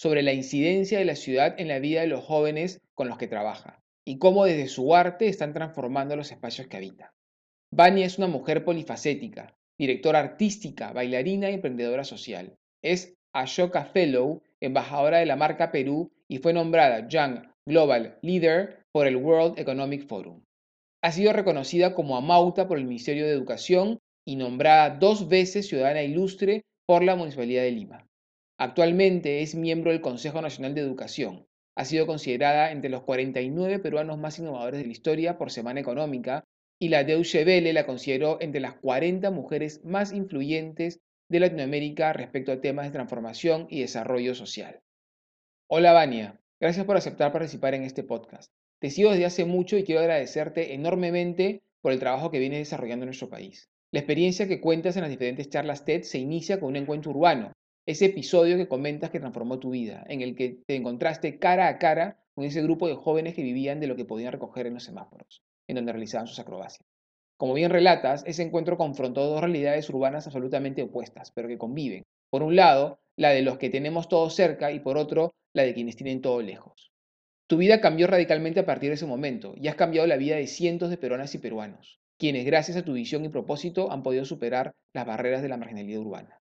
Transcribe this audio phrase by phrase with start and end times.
[0.00, 3.26] sobre la incidencia de la ciudad en la vida de los jóvenes con los que
[3.26, 7.12] trabaja y cómo desde su arte están transformando los espacios que habita.
[7.70, 12.56] Vania es una mujer polifacética, directora artística, bailarina y emprendedora social.
[12.82, 19.06] Es Ashoka Fellow, embajadora de la marca Perú y fue nombrada Young Global Leader por
[19.06, 20.40] el World Economic Forum.
[21.02, 26.02] Ha sido reconocida como Amauta por el Ministerio de Educación y nombrada dos veces ciudadana
[26.02, 28.09] ilustre por la Municipalidad de Lima.
[28.62, 31.46] Actualmente es miembro del Consejo Nacional de Educación.
[31.76, 36.44] Ha sido considerada entre los 49 peruanos más innovadores de la historia por Semana Económica
[36.78, 42.52] y la Deutsche Welle la consideró entre las 40 mujeres más influyentes de Latinoamérica respecto
[42.52, 44.80] a temas de transformación y desarrollo social.
[45.66, 48.52] Hola Vania, gracias por aceptar participar en este podcast.
[48.78, 53.04] Te sigo desde hace mucho y quiero agradecerte enormemente por el trabajo que vienes desarrollando
[53.04, 53.70] en nuestro país.
[53.90, 57.52] La experiencia que cuentas en las diferentes charlas TED se inicia con un encuentro urbano,
[57.86, 61.78] ese episodio que comentas que transformó tu vida, en el que te encontraste cara a
[61.78, 64.84] cara con ese grupo de jóvenes que vivían de lo que podían recoger en los
[64.84, 66.86] semáforos, en donde realizaban sus acrobacias.
[67.36, 72.04] Como bien relatas, ese encuentro confrontó dos realidades urbanas absolutamente opuestas, pero que conviven.
[72.30, 75.74] Por un lado, la de los que tenemos todo cerca y por otro, la de
[75.74, 76.92] quienes tienen todo lejos.
[77.46, 80.46] Tu vida cambió radicalmente a partir de ese momento y has cambiado la vida de
[80.46, 84.72] cientos de peruanas y peruanos, quienes gracias a tu visión y propósito han podido superar
[84.94, 86.39] las barreras de la marginalidad urbana.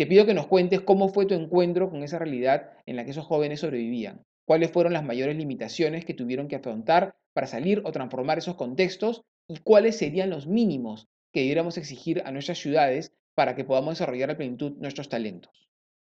[0.00, 3.10] Te pido que nos cuentes cómo fue tu encuentro con esa realidad en la que
[3.10, 7.92] esos jóvenes sobrevivían, cuáles fueron las mayores limitaciones que tuvieron que afrontar para salir o
[7.92, 13.54] transformar esos contextos y cuáles serían los mínimos que debiéramos exigir a nuestras ciudades para
[13.54, 15.68] que podamos desarrollar a plenitud nuestros talentos.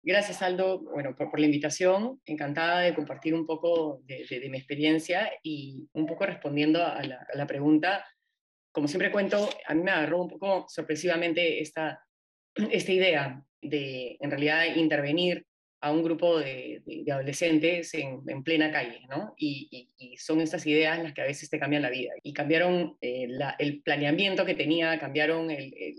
[0.03, 2.22] Gracias, Aldo, bueno, por, la invitación.
[2.27, 7.35] Encantada de compartir un poco de, mi experiencia y un poco respondiendo a la, a
[7.35, 8.06] la, pregunta.
[8.72, 12.00] Como siempre cuento, a mí me agarró un poco sorpresivamente esta,
[12.56, 15.45] esta idea de, en realidad, intervenir
[15.81, 19.34] a un grupo de, adolescentes en, plena calle, ¿no?
[19.38, 22.12] Y, son estas ideas las que a veces te cambian la vida.
[22.22, 25.95] Y cambiaron eh, el planeamiento que tenía, cambiaron eh,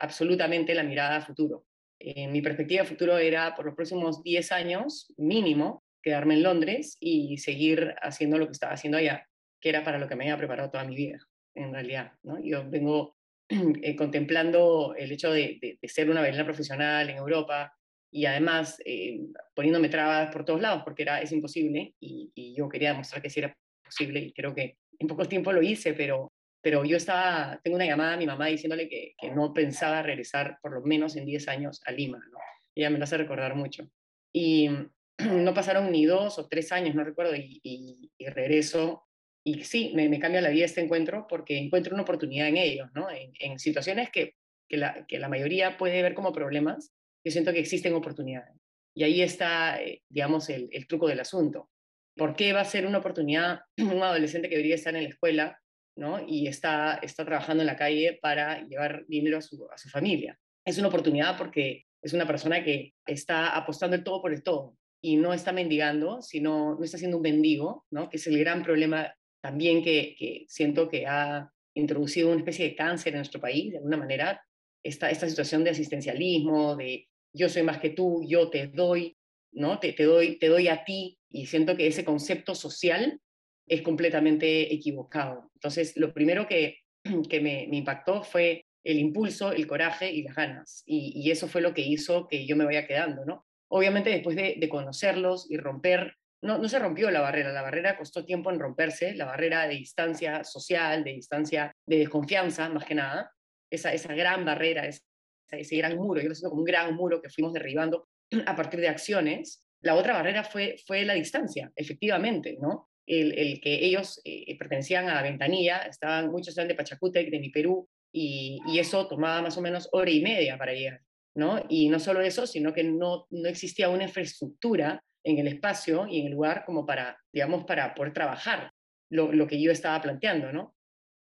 [0.00, 1.64] absolutamente la mirada a futuro.
[2.00, 7.38] mi perspectiva de futuro era, por los próximos 10 años, mínimo, quedarme en Londres y
[7.38, 9.28] seguir haciendo lo que estaba haciendo allá,
[9.60, 11.18] que era para lo que me había preparado toda mi vida,
[11.54, 12.42] en realidad, ¿no?
[12.42, 13.16] Yo vengo
[13.48, 17.76] Eh, contemplando el hecho de, ser una bailarina profesional en Europa
[18.10, 19.20] y además eh,
[19.54, 23.40] poniéndome trabas por todos lados porque era, es imposible y, yo quería demostrar que sí
[23.40, 23.54] era
[23.84, 26.32] posible y creo que en poco tiempo lo hice, pero,
[26.62, 30.72] pero yo estaba, tengo una llamada a mi mamá diciéndole que, no pensaba regresar por
[30.72, 32.38] lo menos en 10 años a Lima, ¿no?
[32.74, 33.86] Ella me lo hace recordar mucho.
[34.32, 34.70] Y
[35.18, 39.04] no pasaron ni dos o tres años, no recuerdo, y regreso
[39.44, 43.08] y sí, me, cambia la vida este encuentro porque encuentro una oportunidad en ellos, ¿no?
[43.10, 44.36] En, situaciones que,
[44.68, 46.92] que, la, que la mayoría puede ver como problemas,
[47.24, 48.54] yo siento que existen oportunidades.
[48.94, 51.70] Y ahí está, eh, digamos, el, el, truco del asunto.
[52.16, 55.58] ¿Por qué va a ser una oportunidad un adolescente que debería estar en la escuela
[55.96, 56.24] ¿no?
[56.26, 60.38] y está, está trabajando en la calle para llevar dinero a su, a su familia?
[60.64, 64.76] Es una oportunidad porque es una persona que está apostando el todo por el todo
[65.00, 68.08] y no está mendigando, sino no está siendo un mendigo, ¿no?
[68.08, 73.12] que es el gran problema también que, siento que ha introducido una especie de cáncer
[73.12, 74.40] en nuestro país, de alguna manera,
[74.82, 79.16] esta, esta situación de asistencialismo, de yo soy más que tú, yo te doy,
[79.52, 79.78] ¿no?
[79.78, 83.20] Te, te, doy, te doy a ti, y siento que ese concepto social
[83.66, 85.50] es completamente equivocado.
[85.54, 86.78] Entonces, lo primero que,
[87.28, 91.74] que me, impactó fue el impulso, el coraje y las ganas, y, eso fue lo
[91.74, 93.44] que hizo que yo me vaya quedando, ¿no?
[93.68, 98.24] Obviamente después de, de conocerlos y romper no, se rompió la barrera, la barrera costó
[98.24, 103.30] tiempo en romperse, la barrera de distancia social, de distancia de desconfianza, más que nada,
[103.70, 105.02] esa, esa gran barrera, ese,
[105.50, 108.08] ese gran muro, yo lo siento como un gran muro que fuimos derribando
[108.46, 109.64] a partir de acciones.
[109.82, 112.88] La otra barrera fue, fue la distancia, efectivamente, ¿no?
[113.04, 117.88] El, que ellos eh, pertenecían a Ventanilla, estaban, muchos estaban de Pachacútec, de mi Perú,
[118.12, 121.00] y, y, eso tomaba más o menos hora y media para llegar,
[121.34, 121.64] ¿no?
[121.68, 126.20] Y no solo eso, sino que no, no existía una infraestructura en el espacio y
[126.20, 128.72] en el lugar como para, digamos, para poder trabajar
[129.10, 130.74] lo, que yo estaba planteando, ¿no?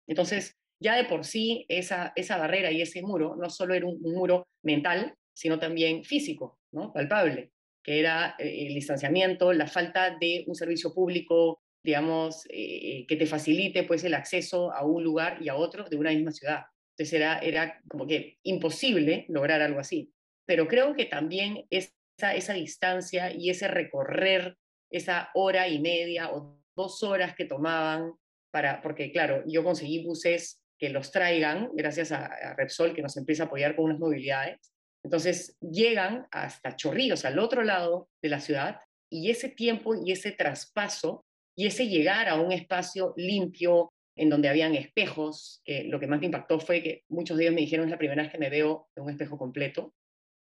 [0.08, 4.00] Entonces, ya de por sí, esa, esa barrera y ese muro no solo era un,
[4.02, 6.94] muro mental, sino también físico, ¿no?
[6.94, 7.52] Palpable.
[7.84, 13.26] que era eh, el distanciamiento, la falta de un servicio público, digamos, eh, que te
[13.26, 16.66] facilite pues el acceso a un lugar y a otro de una misma ciudad.
[16.96, 20.14] Entonces era, era como que imposible lograr algo así.
[20.46, 21.66] Pero creo que también
[22.18, 24.58] esa, distancia y ese recorrer
[24.90, 28.14] esa hora y media o dos horas que tomaban
[28.52, 33.44] para, porque claro, yo conseguí buses que los traigan, gracias a, Repsol, que nos empieza
[33.44, 34.74] a apoyar con unas movilidades.
[35.04, 38.80] Entonces llegan hasta Chorrillos, al otro lado de la ciudad,
[39.10, 41.26] y ese tiempo y ese traspaso
[41.56, 46.20] y ese llegar a un espacio limpio, en donde habían espejos, que lo que más
[46.20, 48.50] me impactó fue que muchos de ellos me dijeron es la primera vez que me
[48.50, 49.94] veo en un espejo completo,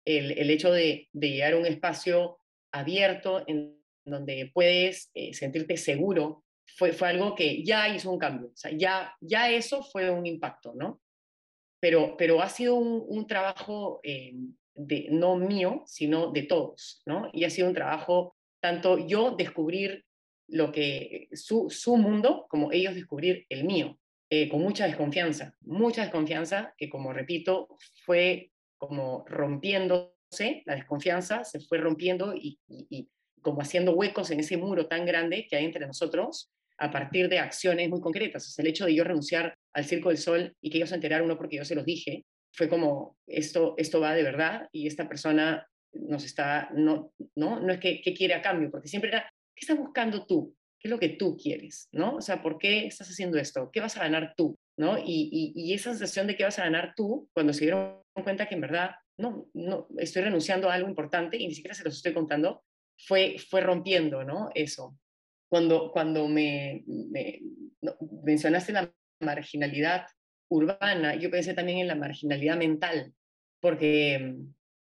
[0.05, 2.39] el, el hecho de, de, llegar a un espacio
[2.71, 6.43] abierto en donde puedes eh, sentirte seguro
[6.77, 11.01] fue, fue algo que ya hizo un cambio, ya, ya eso fue un impacto, ¿no?
[11.79, 14.33] Pero, pero ha sido un, trabajo eh,
[14.75, 17.29] de, no mío, sino de todos, ¿no?
[17.33, 20.05] Y ha sido un trabajo, tanto yo descubrir
[20.47, 23.97] lo que, su, su mundo, como ellos descubrir el mío,
[24.29, 27.67] eh, con mucha desconfianza, mucha desconfianza, que como repito,
[28.05, 28.50] fue
[28.87, 33.07] como rompiéndose, la desconfianza se fue rompiendo y, y
[33.41, 37.37] como haciendo huecos en ese muro tan grande que hay entre nosotros, a partir de
[37.37, 38.47] acciones muy concretas.
[38.47, 40.95] O sea, el hecho de yo renunciar al Circo del Sol y que ellos se
[40.95, 44.87] enteraran, uno porque yo se los dije, fue como, esto, esto va de verdad y
[44.87, 49.31] esta persona nos está, no, no, no es que, quiere a cambio, porque siempre era,
[49.55, 50.55] ¿qué estás buscando tú?
[50.79, 51.87] ¿Qué es lo que tú quieres?
[51.91, 52.15] ¿no?
[52.15, 53.69] O sea, ¿por qué estás haciendo esto?
[53.71, 54.57] ¿Qué vas a ganar tú?
[54.75, 54.97] ¿no?
[54.97, 58.55] Y, y, esa sensación de qué vas a ganar tú, cuando se dieron cuenta que
[58.55, 62.13] en verdad no, no estoy renunciando a algo importante y ni siquiera se los estoy
[62.13, 62.63] contando,
[62.97, 64.49] fue, fue rompiendo ¿no?
[64.53, 64.97] eso.
[65.49, 66.83] Cuando, cuando me,
[68.23, 70.05] mencionaste la marginalidad
[70.49, 73.13] urbana, yo pensé también en la marginalidad mental,
[73.59, 74.35] porque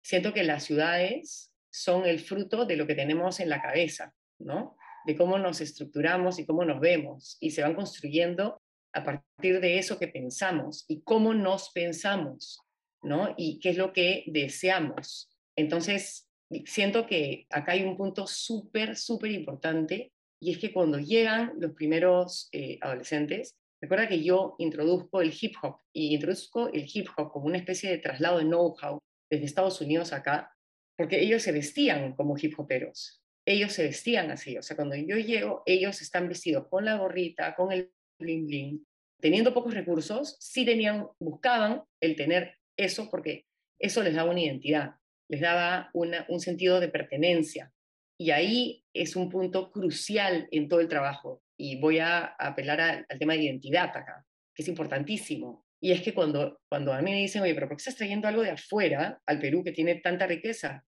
[0.03, 4.77] siento que las ciudades son el fruto de lo que tenemos en la cabeza, ¿no?
[5.05, 8.61] De cómo nos estructuramos y cómo nos vemos, y se van construyendo
[8.93, 12.66] a partir de eso que pensamos y cómo nos pensamos,
[13.03, 13.33] ¿no?
[13.38, 15.29] Y qué es lo que deseamos.
[15.55, 16.27] Entonces,
[16.65, 21.71] siento que acá hay un punto súper, súper importante y es que cuando llegan los
[21.73, 27.31] primeros eh, adolescentes, recuerda que yo introduzco el hip hop y introduzco el hip hop
[27.31, 30.51] como una especie de traslado de know-how desde Estados Unidos acá,
[30.95, 33.21] porque ellos se vestían como hip hoperos.
[33.45, 37.55] Ellos se vestían así, o sea, cuando yo llego, ellos están vestidos con la gorrita,
[37.55, 38.85] con el bling bling,
[39.21, 43.45] teniendo pocos recursos, sí tenían, buscaban el tener eso porque
[43.79, 44.95] eso les daba una identidad,
[45.29, 47.74] les daba un sentido de pertenencia,
[48.19, 51.44] y ahí es un punto crucial en todo el trabajo.
[51.56, 54.25] Y voy a apelar al tema de identidad acá,
[54.56, 55.65] que es importantísimo.
[55.79, 58.27] Y es que cuando, cuando a mí me dicen, oye, pero ¿por qué estás trayendo
[58.27, 60.83] algo de afuera al Perú que tiene tanta riqueza?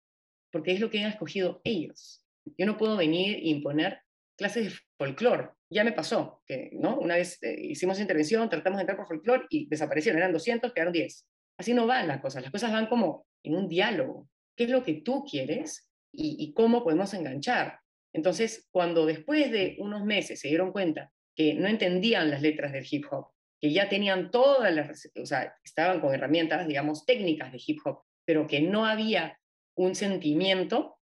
[0.51, 2.24] Porque es lo que han escogido ellos.
[2.57, 4.00] Yo no puedo venir e imponer
[4.38, 5.50] clases de folclore.
[5.69, 6.98] Ya me pasó, que ¿no?
[6.98, 10.94] una vez eh, hicimos intervención, tratamos de entrar por folclore y desaparecieron, eran 200, quedaron
[10.94, 11.28] 10.
[11.57, 14.30] Así no van las cosas, las cosas van como en un diálogo.
[14.56, 15.88] ¿Qué es lo que tú quieres?
[16.18, 17.80] y, cómo podemos enganchar.
[18.13, 22.88] Entonces, cuando después de unos meses se dieron cuenta que no entendían las letras del
[22.89, 23.27] hip hop,
[23.62, 28.01] que ya tenían todas las, o sea, estaban con herramientas, digamos, técnicas de hip hop,
[28.25, 29.39] pero que no había
[29.75, 30.98] un sentimiento,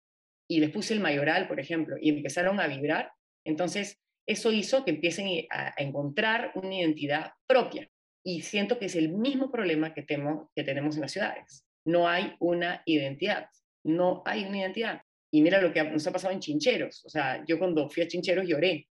[0.48, 3.12] y les puse el mayoral, por ejemplo, y empezaron a vibrar,
[3.44, 7.88] entonces eso hizo que empiecen a, encontrar una identidad propia.
[8.22, 11.66] Y siento que es el mismo problema que, que tenemos en las ciudades.
[11.84, 13.46] No hay una identidad
[13.84, 15.02] no hay una identidad.
[15.32, 17.04] Y mira lo que nos ha pasado en Chincheros.
[17.04, 18.88] O sea, yo cuando fui a Chincheros lloré,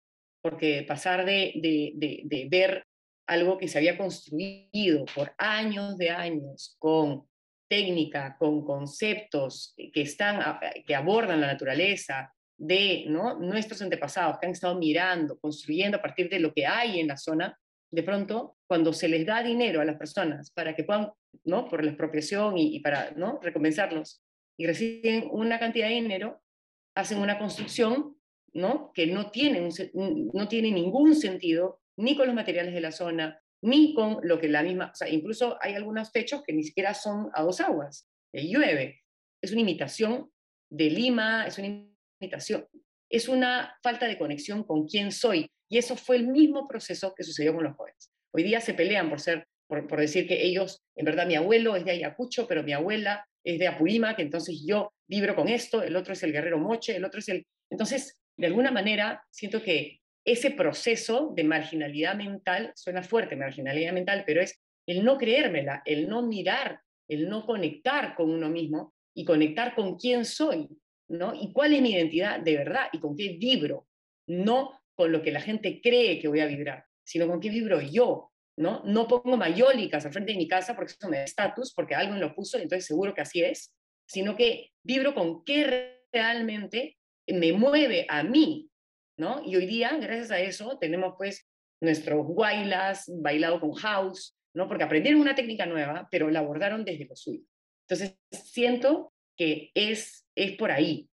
[0.43, 1.53] porque pasar de,
[1.95, 2.85] de, ver
[3.27, 7.27] algo que se había construido por años de años con
[7.69, 13.39] técnica, con conceptos que, están, que abordan la naturaleza, de ¿no?
[13.41, 17.17] nuestros antepasados que han estado mirando, construyendo a partir de lo que hay en la
[17.17, 17.59] zona,
[17.91, 21.13] de pronto, cuando se les da dinero a las personas para que puedan,
[21.45, 21.69] ¿no?
[21.69, 23.39] por la expropiación y, para ¿no?
[23.43, 24.23] recompensarlos,
[24.57, 26.43] y reciben una cantidad de dinero,
[26.95, 28.17] hacen una construcción
[28.53, 28.93] ¿no?
[28.95, 33.95] que no tiene, no tiene ningún sentido ni con los materiales de la zona, ni
[33.95, 37.61] con lo que la misma, incluso hay algunos techos que ni siquiera son a dos
[37.61, 39.03] aguas, que llueve.
[39.41, 40.31] Es una imitación
[40.71, 41.87] de Lima, es una
[42.21, 42.67] imitación,
[43.15, 45.47] es una falta de conexión con quién soy.
[45.69, 48.11] Y eso fue el mismo proceso que sucedió con los jóvenes.
[48.33, 51.85] Hoy día se pelean por ser, por, decir que ellos, en verdad mi abuelo es
[51.85, 56.13] de Ayacucho, pero mi abuela es de Apurímac, entonces yo vibro con esto, el otro
[56.13, 57.47] es el guerrero moche, el otro es el...
[57.71, 64.25] Entonces, de alguna manera, siento que ese proceso de marginalidad mental, suena fuerte, marginalidad mental,
[64.27, 69.25] pero es el no creérmela, el no mirar, el no conectar con uno mismo y
[69.25, 70.69] conectar con quién soy.
[71.09, 71.35] ¿No?
[71.35, 72.89] ¿Y cuál es mi identidad de verdad?
[72.93, 73.87] ¿Y con qué vibro?
[74.27, 77.81] No con lo que la gente cree que voy a vibrar, sino con qué vibro
[77.81, 78.83] yo, ¿no?
[78.85, 82.21] No pongo mayólicas al frente de mi casa porque eso me da estatus, porque alguien
[82.21, 83.75] lo puso y entonces seguro que así es,
[84.07, 86.97] sino que vibro con qué realmente
[87.27, 88.71] me mueve a mí,
[89.19, 89.43] ¿no?
[89.45, 91.49] Y hoy día, gracias a eso, tenemos pues
[91.81, 94.69] nuestros guaylas, bailado con house, ¿no?
[94.69, 97.45] Porque aprendieron una técnica nueva, pero la abordaron desde lo suyo.
[97.89, 101.09] Entonces, siento que es, es por ahí.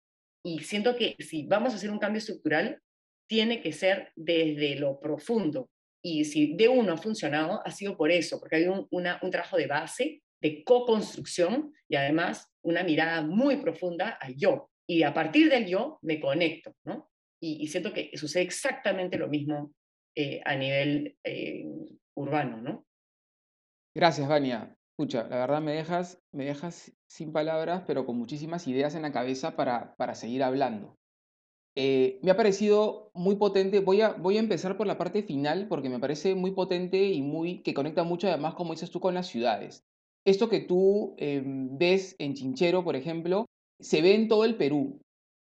[0.43, 2.81] Y siento que si vamos a hacer un cambio estructural,
[3.27, 5.69] tiene que ser desde lo profundo.
[6.03, 9.31] Y si de uno ha funcionado, ha sido por eso, porque hay un, una, un
[9.31, 14.69] trabajo de base, de co-construcción y además una mirada muy profunda al yo.
[14.87, 17.09] Y a partir del yo me conecto, ¿no?
[17.41, 19.73] Y, siento que sucede exactamente lo mismo
[20.15, 21.63] eh, a nivel eh,
[22.15, 22.85] urbano, ¿no?
[23.95, 24.75] Gracias, Vania.
[24.99, 29.13] Escucha, la verdad me dejas, me dejas sin palabras, pero con muchísimas ideas en la
[29.13, 30.97] cabeza para, para seguir hablando.
[31.77, 33.79] Eh, me ha parecido muy potente.
[33.79, 37.21] Voy a, voy a empezar por la parte final porque me parece muy potente y
[37.21, 39.85] muy que conecta mucho además, como dices tú, con las ciudades.
[40.25, 43.45] Esto que tú em, ves en Chinchero, por ejemplo,
[43.79, 44.99] se ve en todo el Perú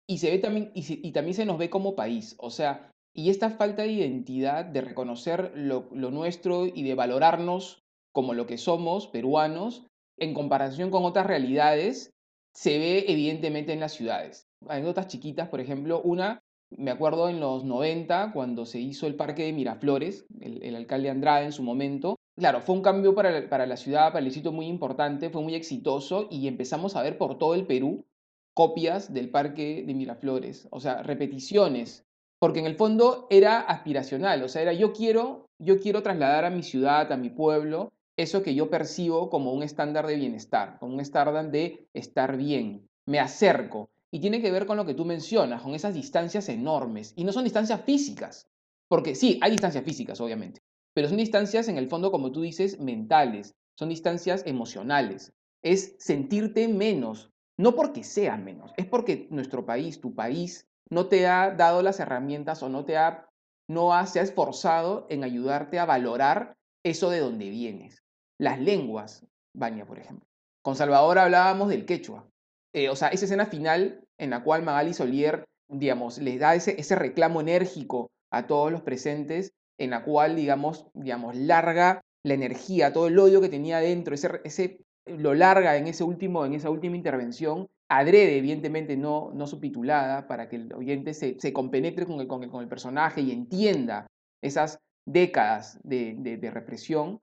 [0.08, 2.34] y, se ve también, y, también se nos ve como país.
[2.38, 7.83] O sea, y esta falta de identidad, de reconocer lo nuestro y de valorarnos
[8.14, 9.84] como lo que somos, peruanos,
[10.16, 12.12] en comparación con otras realidades,
[12.54, 14.46] se ve evidentemente en las ciudades.
[14.68, 16.40] Anécdotas chiquitas, por ejemplo, una,
[16.70, 21.46] me acuerdo en los 90, cuando se hizo el parque de Miraflores, el, alcalde Andrade
[21.46, 22.16] en su momento.
[22.36, 25.56] Claro, fue un cambio para, para la ciudad, para el distrito muy importante, fue muy
[25.56, 28.06] exitoso y empezamos a ver por todo el Perú
[28.54, 32.06] copias del parque de Miraflores, o sea, repeticiones,
[32.38, 36.50] porque en el fondo era aspiracional, o sea, era yo quiero, yo quiero trasladar a
[36.50, 40.94] mi ciudad, a mi pueblo, eso que yo percibo como un estándar de bienestar, como
[40.94, 42.88] un estándar de estar bien.
[43.06, 43.90] Me acerco.
[44.10, 47.12] Y tiene que ver con lo que tú mencionas, con esas distancias enormes.
[47.16, 48.48] Y no son distancias físicas,
[48.88, 50.60] porque sí, hay distancias físicas, obviamente,
[50.94, 55.32] pero son distancias en el fondo, como tú dices, mentales, son distancias emocionales.
[55.62, 61.26] Es sentirte menos, no porque sea menos, es porque nuestro país, tu país, no te
[61.26, 63.28] ha dado las herramientas o no te ha,
[63.68, 68.03] no se ha esforzado en ayudarte a valorar eso de donde vienes.
[68.38, 70.26] Las lenguas, Baña, por ejemplo.
[70.62, 72.26] Con Salvador hablábamos del quechua.
[72.72, 76.78] Eh, o sea, esa escena final en la cual Magali Solier, digamos, les da ese,
[76.80, 82.92] ese reclamo enérgico a todos los presentes, en la cual, digamos, digamos, larga la energía,
[82.92, 86.70] todo el odio que tenía dentro, ese, ese, lo larga en, ese último, en esa
[86.70, 92.20] última intervención, adrede, evidentemente no, no subtitulada, para que el oyente se, se compenetre con
[92.20, 94.06] el, con, el, con el personaje y entienda
[94.42, 97.20] esas décadas de, de represión,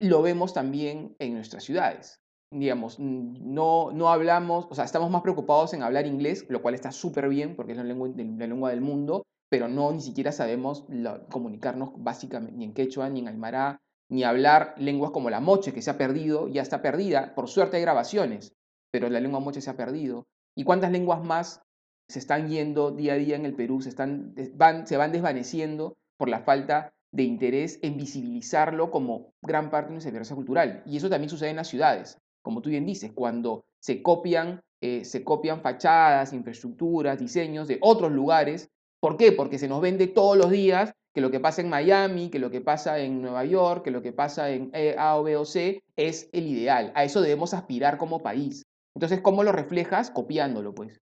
[0.00, 2.20] lo vemos también en nuestras ciudades.
[2.50, 6.90] Digamos, no, no hablamos, o sea, estamos más preocupados en hablar inglés, lo cual está
[6.90, 10.84] súper bien porque es la lengua, la lengua del mundo, pero no ni siquiera sabemos
[11.30, 13.78] comunicarnos básicamente ni en quechua, ni en aymara,
[14.08, 17.34] ni hablar lenguas como la moche, que se ha perdido, ya está perdida.
[17.36, 18.52] Por suerte hay grabaciones,
[18.90, 20.26] pero la lengua moche se ha perdido.
[20.56, 21.62] ¿Y cuántas lenguas más
[22.08, 23.80] se están yendo día a día en el Perú?
[23.80, 29.70] Se, están, van, se van desvaneciendo por la falta de interés en visibilizarlo como gran
[29.70, 30.82] parte de nuestra diversidad cultural.
[30.86, 35.04] Y eso también sucede en las ciudades, como tú bien dices, cuando se copian, eh,
[35.04, 38.68] se copian fachadas, infraestructuras, diseños de otros lugares.
[39.00, 39.32] ¿Por qué?
[39.32, 42.50] Porque se nos vende todos los días que lo que pasa en Miami, que lo
[42.50, 45.82] que pasa en Nueva York, que lo que pasa en e, A B o C
[45.96, 46.92] es el ideal.
[46.94, 48.62] A eso debemos aspirar como país.
[48.94, 50.10] Entonces, ¿cómo lo reflejas?
[50.10, 51.00] Copiándolo, pues.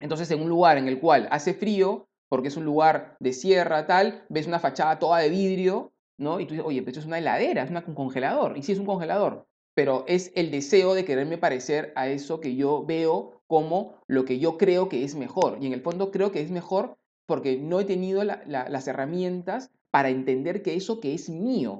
[0.00, 3.86] Entonces, en un lugar en el cual hace frío, porque es un lugar de sierra,
[3.86, 6.40] tal, ves una fachada toda de vidrio, ¿no?
[6.40, 8.58] Y tú dices, oye, pero esto es una heladera, es un congelador.
[8.58, 12.56] Y sí es un congelador, pero es el deseo de quererme parecer a eso que
[12.56, 15.58] yo veo como lo que yo creo que es mejor.
[15.60, 20.08] Y en el fondo creo que es mejor porque no he tenido las herramientas para
[20.08, 21.76] entender que eso que es mío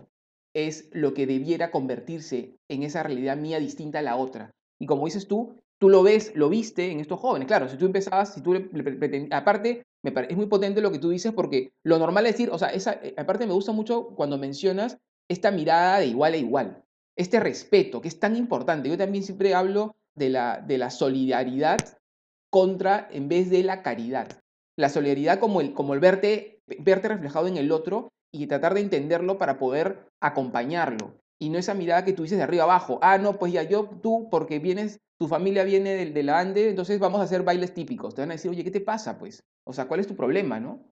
[0.55, 4.53] es lo que debiera convertirse en esa realidad mía distinta a la otra.
[4.79, 7.49] Y como dices tú, tú lo ves, lo viste en estos jóvenes.
[7.49, 8.55] Claro, si tú empezabas, si tú
[9.33, 12.59] aparte, me es muy potente lo que tú dices porque lo normal es decir, o
[12.59, 16.85] sea, eh, aparte me gusta mucho cuando mencionas esta mirada de igual a igual,
[17.17, 18.89] este respeto que es tan importante.
[18.89, 21.79] Yo también siempre hablo de la, de la solidaridad
[22.51, 24.29] contra en vez de la caridad.
[24.77, 28.81] La solidaridad como el, como el verte, verte reflejado en el otro y tratar de
[28.81, 31.15] entenderlo para poder acompañarlo.
[31.39, 32.99] Y no esa mirada que tú dices de arriba abajo.
[33.03, 36.71] Ah, no, pues ya yo, tú, porque vienes tu familia viene de, de, la Ande,
[36.71, 38.15] entonces vamos a hacer bailes típicos.
[38.15, 39.19] Te van a decir, oye, ¿qué te pasa?
[39.19, 40.83] Pues, o sea, ¿cuál es tu problema, no?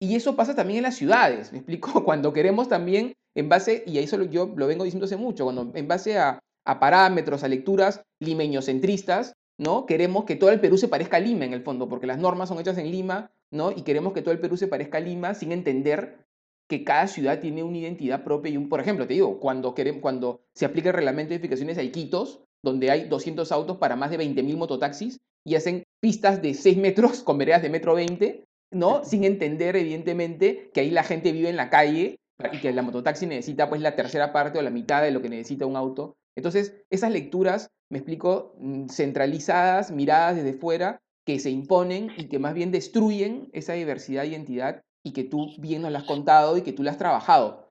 [0.00, 3.98] Y eso pasa también en las ciudades, me explico, cuando queremos también, en base, y
[3.98, 8.02] eso yo lo vengo diciendo hace mucho, cuando en base a, a parámetros, a lecturas
[8.20, 9.86] limeñocentristas, ¿no?
[9.86, 12.48] Queremos que todo el Perú se parezca a Lima en el fondo, porque las normas
[12.48, 13.70] son hechas en Lima, ¿no?
[13.70, 16.23] Y queremos que todo el Perú se parezca a Lima sin entender
[16.68, 20.00] que cada ciudad tiene una identidad propia y un, por ejemplo, te digo, cuando, queremos,
[20.00, 24.10] cuando se aplica el reglamento de edificaciones a Iquitos, donde hay 200 autos para más
[24.10, 29.04] de 20.000 mototaxis y hacen pistas de 6 metros con veredas de metro 20, ¿no?
[29.04, 32.16] Sin entender, evidentemente, que ahí la gente vive en la calle
[32.52, 35.28] y que la mototaxi necesita pues la tercera parte o la mitad de lo que
[35.28, 36.16] necesita un auto.
[36.36, 42.38] Entonces, esas lecturas, me explico, mm, centralizadas, miradas desde fuera, que se imponen y que
[42.38, 46.56] más bien destruyen esa diversidad de identidad y que tú bien nos la has contado
[46.56, 47.68] y que tú la has trabajado.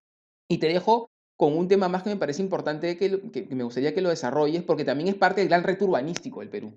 [0.50, 3.94] Y te dejo con un tema más que me parece importante que, que, me gustaría
[3.94, 6.74] que lo desarrolles, porque también es parte del gran reto urbanístico del Perú.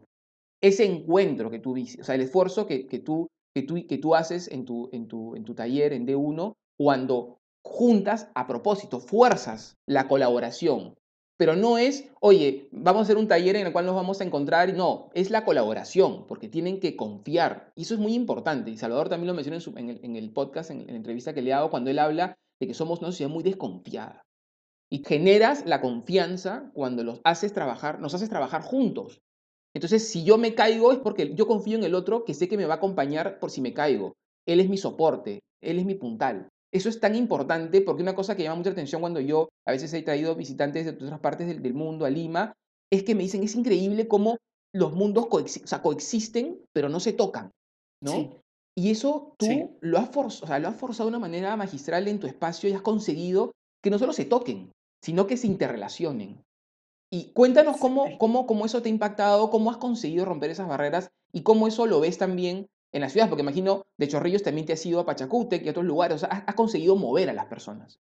[0.62, 3.98] Ese encuentro que tú dices, o sea, el esfuerzo que, que, tú, que, tú, que
[3.98, 9.00] tú haces en tu, en, tu, en tu taller, en D1, cuando juntas a propósito,
[9.00, 10.94] fuerzas la colaboración.
[11.36, 14.24] Pero no es, oye, vamos a hacer un taller en el cual nos vamos a
[14.24, 14.72] encontrar.
[14.74, 17.72] No, es la colaboración, porque tienen que confiar.
[17.74, 18.70] Y eso es muy importante.
[18.70, 21.70] Y Salvador también lo menciona en, el, en podcast, en, la entrevista que le hago,
[21.70, 24.22] cuando él habla de que somos una sociedad muy desconfiada.
[24.88, 29.20] Y generas la confianza cuando los haces trabajar, nos haces trabajar juntos.
[29.74, 32.56] Entonces, si yo me caigo es porque yo confío en el otro que sé que
[32.56, 34.14] me va a acompañar por si me caigo.
[34.46, 36.48] Él es mi soporte, él es mi puntal.
[36.76, 39.94] Eso es tan importante porque una cosa que llama mucha atención cuando yo a veces
[39.94, 42.52] he traído visitantes de otras partes del, mundo a Lima,
[42.92, 44.36] es que me dicen, es increíble cómo
[44.74, 47.50] los mundos coexisten, pero no se tocan,
[48.02, 48.30] ¿no?
[48.76, 49.46] Y eso tú
[49.80, 53.52] lo, has lo has forzado de una manera magistral en tu espacio y has conseguido
[53.82, 54.70] que no solo se toquen,
[55.02, 56.42] sino que se interrelacionen.
[57.10, 61.08] Y cuéntanos cómo, cómo, cómo eso te ha impactado, cómo has conseguido romper esas barreras
[61.32, 64.72] y cómo eso lo ves también en la ciudad, porque imagino de Chorrillos también te
[64.72, 68.00] has ido a Pachacútec y a otros lugares, o has, conseguido mover a las personas.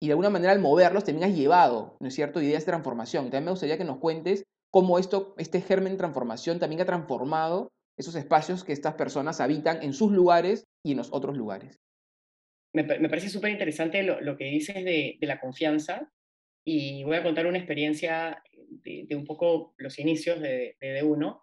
[0.00, 3.26] Y de alguna manera al moverlos también has llevado, ¿no es cierto?, ideas de transformación.
[3.26, 7.70] También me gustaría que nos cuentes cómo esto, este germen de transformación también ha transformado
[7.96, 11.78] esos espacios que estas personas habitan en sus lugares y en los otros lugares.
[12.74, 16.10] Me, parece súper interesante lo, que dices de, la confianza
[16.64, 21.42] y voy a contar una experiencia de, un poco los inicios de, de D1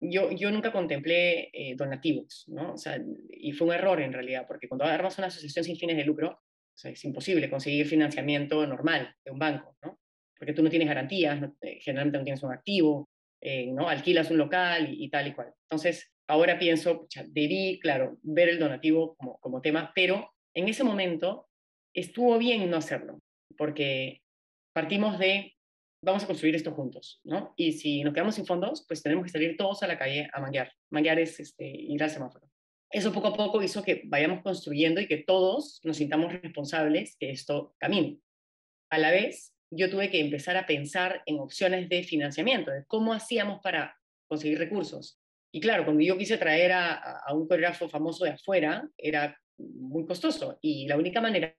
[0.00, 2.74] yo, yo nunca contemplé eh, donativos, ¿no?
[2.74, 5.96] O sea, y fue un error en realidad, porque cuando armas una asociación sin fines
[5.96, 6.40] de lucro,
[6.84, 9.98] es imposible conseguir financiamiento normal de un banco, ¿no?
[10.38, 13.08] Porque tú no tienes garantías, eh, generalmente no tienes un activo,
[13.40, 13.88] eh, ¿no?
[13.88, 15.52] Alquilas un local y, tal y cual.
[15.68, 20.84] Entonces, ahora pienso, pucha, debí, claro, ver el donativo como, como tema, pero en ese
[20.84, 21.48] momento
[21.92, 23.20] estuvo bien no hacerlo,
[23.56, 24.22] porque
[24.72, 25.57] partimos de
[26.02, 27.54] vamos a construir esto juntos, ¿no?
[27.56, 30.40] Y si nos quedamos sin fondos, pues tenemos que salir todos a la calle a
[30.40, 30.72] manguear.
[30.90, 32.48] Manguear es este, ir al semáforo.
[32.90, 37.30] Eso poco a poco hizo que vayamos construyendo y que todos nos sintamos responsables que
[37.30, 38.18] esto camine.
[38.90, 43.12] A la vez, yo tuve que empezar a pensar en opciones de financiamiento, de cómo
[43.12, 43.94] hacíamos para
[44.26, 45.20] conseguir recursos.
[45.52, 50.06] Y claro, cuando yo quise traer a, a un coreógrafo famoso de afuera, era muy
[50.06, 51.54] costoso y la única manera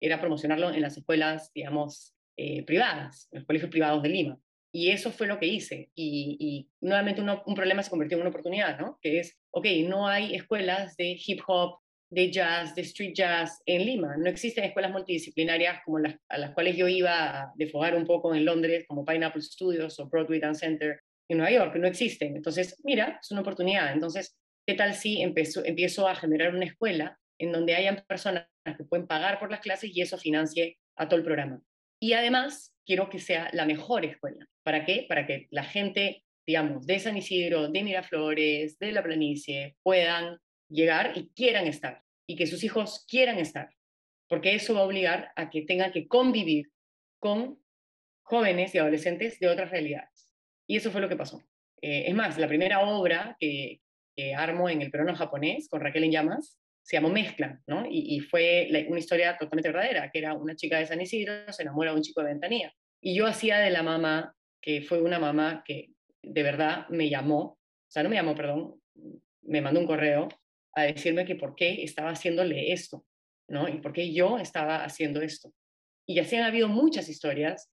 [0.00, 4.38] era promocionarlo en las escuelas, digamos, eh, privadas, los colegios privados de Lima.
[4.72, 5.90] Y eso fue lo que hice.
[5.94, 8.98] Y, nuevamente un problema se convirtió en una oportunidad, ¿no?
[9.00, 11.78] Que es, ok, no hay escuelas de hip hop,
[12.10, 14.16] de jazz, de street jazz en Lima.
[14.16, 18.34] No existen escuelas multidisciplinarias como las a las cuales yo iba a defogar un poco
[18.34, 21.76] en Londres, como Pineapple Studios o Broadway Dance Center en Nueva York.
[21.76, 22.36] No existen.
[22.36, 23.92] Entonces, mira, es una oportunidad.
[23.92, 28.84] Entonces, ¿qué tal si empiezo, empiezo a generar una escuela en donde hayan personas que
[28.84, 31.60] pueden pagar por las clases y eso financie a todo el programa?
[32.04, 34.46] Y además, quiero que sea la mejor escuela.
[34.62, 35.06] ¿Para qué?
[35.08, 40.38] Para que la gente, digamos, de San Isidro, de Miraflores, de la planicie, puedan
[40.68, 42.02] llegar y quieran estar.
[42.28, 43.70] Y que sus hijos quieran estar.
[44.28, 46.70] Porque eso va a obligar a que tengan que convivir
[47.20, 47.58] con
[48.22, 50.30] jóvenes y adolescentes de otras realidades.
[50.66, 51.42] Y eso fue lo que pasó.
[51.80, 53.80] Eh, es más, la primera obra que,
[54.14, 57.86] que armo en el peruano japonés con Raquel en llamas se llamó Mezcla, ¿no?
[57.88, 61.90] Y, fue una historia totalmente verdadera, que era una chica de San Isidro, se enamora
[61.90, 62.74] de un chico de Ventanilla.
[63.00, 65.92] Y yo hacía de la mamá, que fue una mamá que
[66.22, 68.82] de verdad me llamó, o sea, no me llamó, perdón,
[69.42, 70.28] me mandó un correo
[70.74, 73.06] a decirme que por qué estaba haciéndole esto,
[73.48, 73.66] ¿no?
[73.66, 75.54] Y por qué yo estaba haciendo esto.
[76.06, 77.72] Y así han habido muchas historias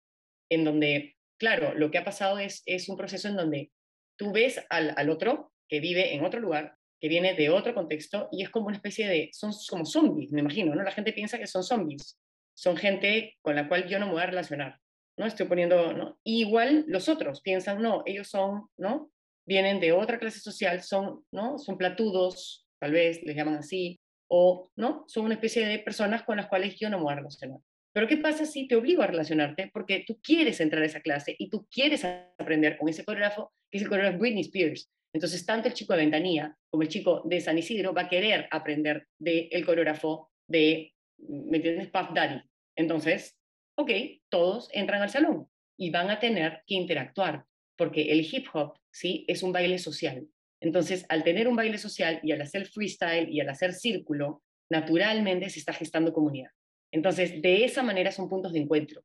[0.49, 3.71] en donde, claro, lo que ha pasado es, es un proceso en donde
[4.17, 8.29] tú ves al, al otro que vive en otro lugar, que viene de otro contexto
[8.31, 10.83] y es como una especie de, son como zombies, me imagino, ¿no?
[10.83, 12.19] La gente piensa que son zombies,
[12.53, 14.79] son gente con la cual yo no me voy a relacionar,
[15.17, 15.25] ¿no?
[15.25, 16.19] Estoy poniendo, ¿no?
[16.23, 19.11] igual los otros piensan, no, ellos son, ¿no?
[19.47, 21.57] Vienen de otra clase social, son, ¿no?
[21.57, 25.03] Son platudos, tal vez les llaman así, o, ¿no?
[25.07, 27.59] Son una especie de personas con las cuales yo no me voy a relacionar.
[27.93, 31.35] Pero ¿qué pasa si te obligo a relacionarte porque tú quieres entrar a esa clase
[31.37, 34.89] y tú quieres aprender con ese coreógrafo, que es el coreógrafo Britney Spears?
[35.13, 38.47] Entonces, tanto el chico de Ventanilla como el chico de San Isidro va a querer
[38.51, 41.89] aprender del coreógrafo de, ¿me entiendes?
[41.89, 42.41] Puff Daddy.
[42.75, 43.37] Entonces,
[43.75, 43.91] ok,
[44.29, 45.47] todos entran al salón
[45.77, 47.45] y van a tener que interactuar,
[47.77, 49.25] porque el hip hop, ¿sí?
[49.27, 50.27] Es un baile social.
[50.61, 55.49] Entonces, al tener un baile social y al hacer freestyle y al hacer círculo, naturalmente
[55.49, 56.51] se está gestando comunidad.
[56.93, 59.03] Entonces, de esa manera son puntos de encuentro.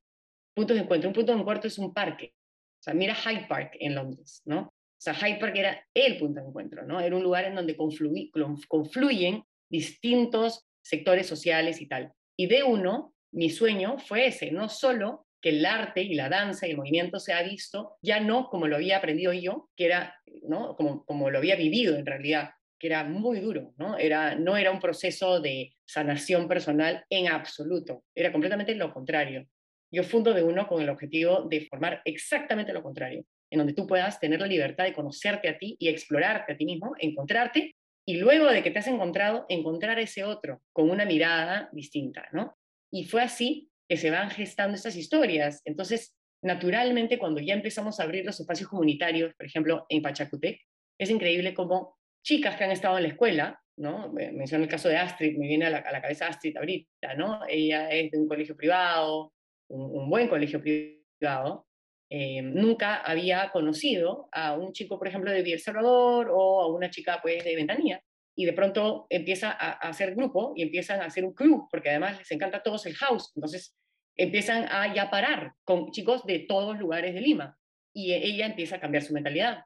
[0.55, 1.09] Puntos de encuentro.
[1.09, 2.35] Un punto de encuentro es un parque.
[2.81, 4.73] O sea, mira Hyde Park en Londres, ¿no?
[4.99, 7.01] O sea, Hyde Park era el punto de encuentro, ¿no?
[7.01, 12.13] Era un lugar en donde confluyen distintos sectores sociales y tal.
[12.37, 16.67] Y de uno, mi sueño fue ese, no solo que el arte y la danza
[16.67, 20.15] y el movimiento se ha visto ya no como lo había aprendido yo, que era,
[20.43, 20.75] ¿no?
[20.77, 23.99] Como, como lo había vivido en realidad, que era muy duro, ¿no?
[23.99, 29.47] Era, no era un proceso de sanación personal en absoluto, era completamente lo contrario.
[29.91, 33.87] Yo fundo de uno con el objetivo de formar exactamente lo contrario, en donde tú
[33.87, 37.75] puedas tener la libertad de conocerte a ti y explorarte a ti mismo, encontrarte
[38.09, 42.57] y luego de que te has encontrado, encontrar ese otro con una mirada distinta, ¿no?
[42.93, 45.61] Y fue así que se van gestando estas historias.
[45.65, 50.61] Entonces, naturalmente, cuando ya empezamos a abrir los espacios comunitarios, por ejemplo, en Pachacutec,
[50.99, 54.13] es increíble cómo chicas que han estado en la escuela, ¿no?
[54.13, 57.41] Menciono el caso de Astrid, me viene a la, cabeza Astrid ahorita, ¿no?
[57.49, 59.33] Ella es de un colegio privado,
[59.69, 61.66] un, buen colegio privado,
[62.09, 66.91] eh, nunca había conocido a un chico, por ejemplo, de Villa Salvador o a una
[66.91, 68.01] chica, pues, de Ventanilla,
[68.37, 72.19] y de pronto empieza a, hacer grupo y empiezan a hacer un club, porque además
[72.19, 73.75] les encanta a todos el house, entonces
[74.17, 77.59] empiezan a ya parar con chicos de todos lugares de Lima,
[77.93, 79.65] y ella empieza a cambiar su mentalidad.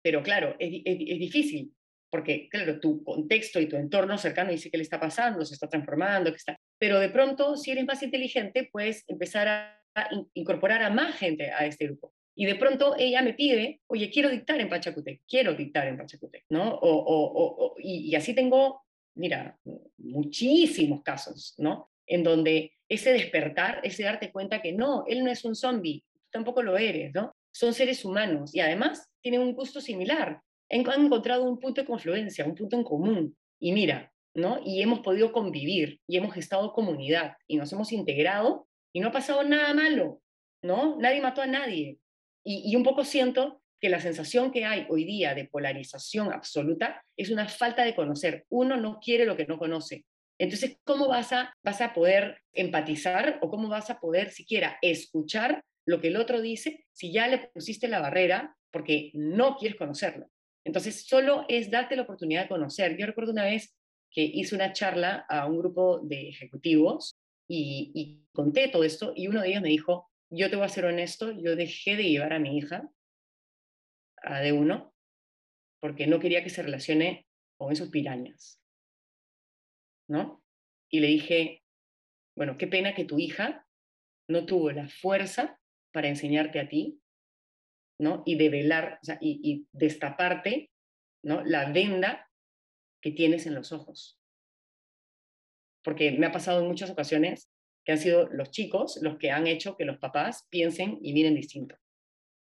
[0.00, 1.74] Pero claro, es, difícil,
[2.08, 5.68] porque claro, tu contexto y tu entorno cercano dice qué le está pasando, se está
[5.68, 6.56] transformando, que está...
[6.78, 9.83] Pero de pronto, si eres más inteligente, puedes empezar a
[10.34, 12.12] incorporar a más gente a este grupo.
[12.36, 16.44] Y de pronto ella me pide, oye, quiero dictar en Pachacutec, quiero dictar en Pachacutec,
[16.48, 16.74] ¿no?
[16.74, 18.82] O, o, y, y, así tengo,
[19.14, 19.56] mira,
[19.98, 21.90] muchísimos casos, ¿no?
[22.06, 26.28] En donde ese despertar, ese darte cuenta que no, él no es un zombie, tú
[26.32, 27.32] tampoco lo eres, ¿no?
[27.52, 32.44] Son seres humanos y además tienen un gusto similar han encontrado un punto de confluencia,
[32.44, 33.36] un punto en común.
[33.60, 34.60] Y mira, ¿no?
[34.64, 39.12] Y hemos podido convivir y hemos estado comunidad y nos hemos integrado y no ha
[39.12, 40.22] pasado nada malo,
[40.62, 40.96] ¿no?
[40.98, 41.98] Nadie mató a nadie.
[42.44, 47.30] Y, un poco siento que la sensación que hay hoy día de polarización absoluta es
[47.30, 48.46] una falta de conocer.
[48.50, 50.04] Uno no quiere lo que no conoce.
[50.38, 55.64] Entonces, ¿cómo vas a, vas a poder empatizar o cómo vas a poder siquiera escuchar
[55.86, 60.30] lo que el otro dice si ya le pusiste la barrera porque no quieres conocerlo?
[60.64, 62.96] Entonces, solo es darte la oportunidad de conocer.
[62.96, 63.74] Yo recuerdo una vez
[64.10, 67.16] que hice una charla a un grupo de ejecutivos
[67.48, 70.86] y, conté todo esto y uno de ellos me dijo, yo te voy a ser
[70.86, 72.90] honesto, yo dejé de llevar a mi hija
[74.16, 74.92] a de uno
[75.80, 78.60] porque no quería que se relacione con esos pirañas.
[80.08, 80.42] ¿No?
[80.90, 81.62] Y le dije,
[82.36, 83.66] bueno, qué pena que tu hija
[84.28, 85.60] no tuvo la fuerza
[85.92, 87.00] para enseñarte a ti
[87.98, 88.22] ¿no?
[88.26, 90.70] Y develar, o sea, y, destaparte,
[91.22, 91.44] ¿no?
[91.44, 92.30] La venda
[93.00, 94.18] que tienes en los ojos.
[95.84, 97.48] Porque me ha pasado en muchas ocasiones
[97.84, 101.34] que han sido los chicos los que han hecho que los papás piensen y miren
[101.34, 101.76] distinto.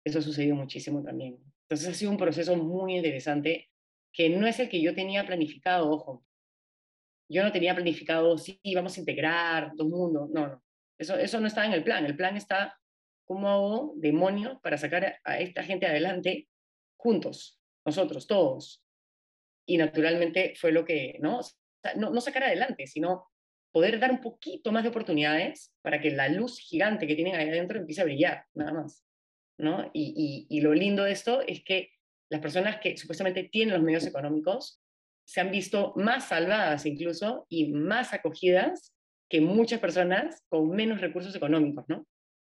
[0.05, 1.39] Eso ha sucedido muchísimo también.
[1.69, 3.69] Entonces ha sido un proceso muy interesante
[4.13, 6.25] que no es el que yo tenía planificado, ojo.
[7.29, 10.31] Yo no tenía planificado, sí, vamos a integrar dos mundos.
[10.31, 10.63] No, no.
[10.99, 12.05] Eso, eso no está en el plan.
[12.05, 12.79] El plan está
[13.25, 16.49] ¿Cómo hago demonios para sacar a esta gente adelante
[16.97, 18.85] juntos, nosotros, todos?
[19.67, 21.41] Y naturalmente fue lo que, ¿no?
[21.97, 23.31] no, no sacar adelante, sino
[23.73, 27.49] poder dar un poquito más de oportunidades para que la luz gigante que tienen ahí
[27.49, 29.05] adentro empiece a brillar, nada más.
[29.59, 29.91] ¿no?
[29.93, 31.91] Y, y, lo lindo de esto es que
[32.31, 34.81] las personas que supuestamente tienen los medios económicos
[35.25, 38.93] se han visto más salvadas incluso y más acogidas
[39.29, 42.07] que muchas personas con menos recursos económicos, ¿no?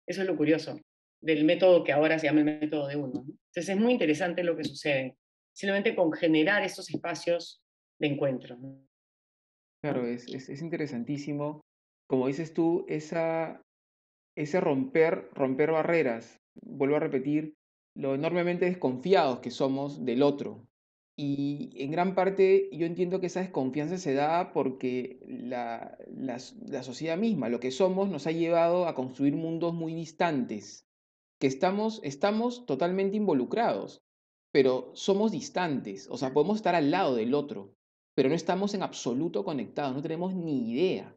[0.08, 0.80] Eso es lo curioso
[1.22, 3.26] del método que ahora se llama el método de uno.
[3.28, 5.18] Entonces es muy interesante lo que sucede,
[5.54, 7.62] simplemente con generar estos espacios
[8.00, 8.58] de encuentro.
[9.82, 11.62] Claro, es, es, interesantísimo.
[12.08, 13.62] Como dices tú, esa,
[14.36, 17.54] ese romper, romper barreras, vuelvo a repetir,
[17.96, 20.67] lo enormemente desconfiados que somos del otro,
[21.17, 25.98] y en gran parte yo entiendo que esa desconfianza se da porque la,
[26.82, 30.88] sociedad misma, lo que somos, nos ha llevado a construir mundos muy distantes,
[31.39, 34.02] que estamos, estamos totalmente involucrados,
[34.52, 37.76] pero somos distantes, o sea, podemos estar al lado del otro,
[38.15, 41.15] pero no estamos en absoluto conectados, no tenemos ni idea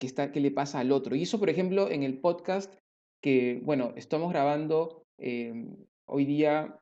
[0.00, 1.14] que, está, que le pasa al otro.
[1.14, 2.74] Y eso, por ejemplo, en el podcast
[3.22, 5.76] que, bueno, estamos grabando em,
[6.06, 6.78] hoy día,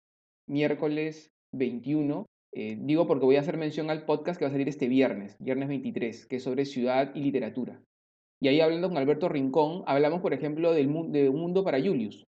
[0.47, 4.69] miércoles 21, eh, digo porque voy a hacer mención al podcast que va a salir
[4.69, 7.81] este viernes, viernes 23, que es sobre ciudad y literatura.
[8.41, 12.25] Y ahí hablando con Alberto Rincón, hablamos, por ejemplo, del, de Un Mundo para Julius,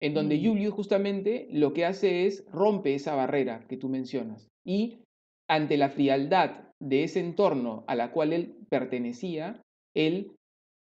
[0.00, 0.46] en donde mm.
[0.46, 4.48] Julius justamente lo que hace es rompe esa barrera que tú mencionas.
[4.64, 5.03] Y
[5.48, 9.62] ante la frialdad de ese entorno a la cual él pertenecía,
[9.94, 10.32] él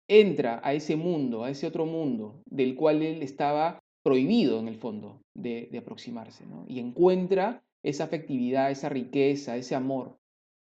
[0.10, 4.78] entra a ese mundo, a ese otro mundo del cual él estaba prohibido en el
[4.78, 10.18] fondo de, aproximarse, y encuentra esa afectividad, esa riqueza, ese amor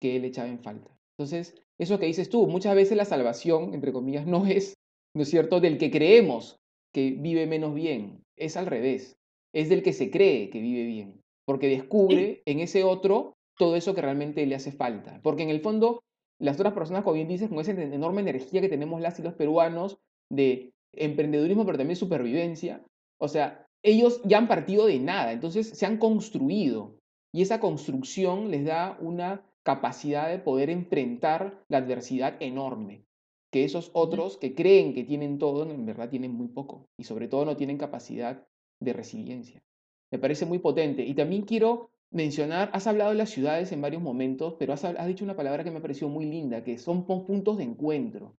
[0.01, 0.91] que él echaba en falta.
[1.17, 4.75] Entonces, eso que dices tú, muchas veces la salvación, entre comillas, no es,
[5.15, 6.57] ¿no es cierto?, del que creemos
[6.93, 9.17] que vive menos bien, es al revés,
[9.55, 13.95] es del que se cree que vive bien, porque descubre en ese otro todo eso
[13.95, 15.21] que realmente le hace falta.
[15.23, 16.03] Porque en el fondo,
[16.41, 19.35] las otras personas, como bien dices, con esa enorme energía que tenemos las y los
[19.35, 19.99] peruanos
[20.29, 22.83] de emprendedurismo, pero también supervivencia,
[23.21, 26.97] o sea, ellos ya han partido de nada, entonces se han construido
[27.33, 33.05] y esa construcción les da una capacidad de poder enfrentar la adversidad enorme,
[33.53, 37.29] que esos otros que creen que tienen todo, en verdad tienen muy poco y sobre
[37.29, 38.45] todo no tienen capacidad
[38.81, 39.63] de resiliencia.
[40.11, 41.05] Me parece muy potente.
[41.07, 45.25] Y también quiero mencionar, has hablado de las ciudades en varios momentos, pero has, dicho
[45.25, 48.37] una palabra que me pareció muy linda, que son puntos de encuentro.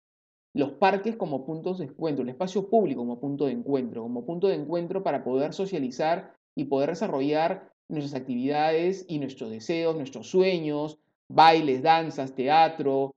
[0.54, 4.48] Los parques como puntos de encuentro, el espacio público como punto de encuentro, como punto
[4.48, 11.00] de encuentro para poder socializar y poder desarrollar nuestras actividades y nuestros deseos, nuestros sueños,
[11.28, 13.16] bailes, danzas, teatro,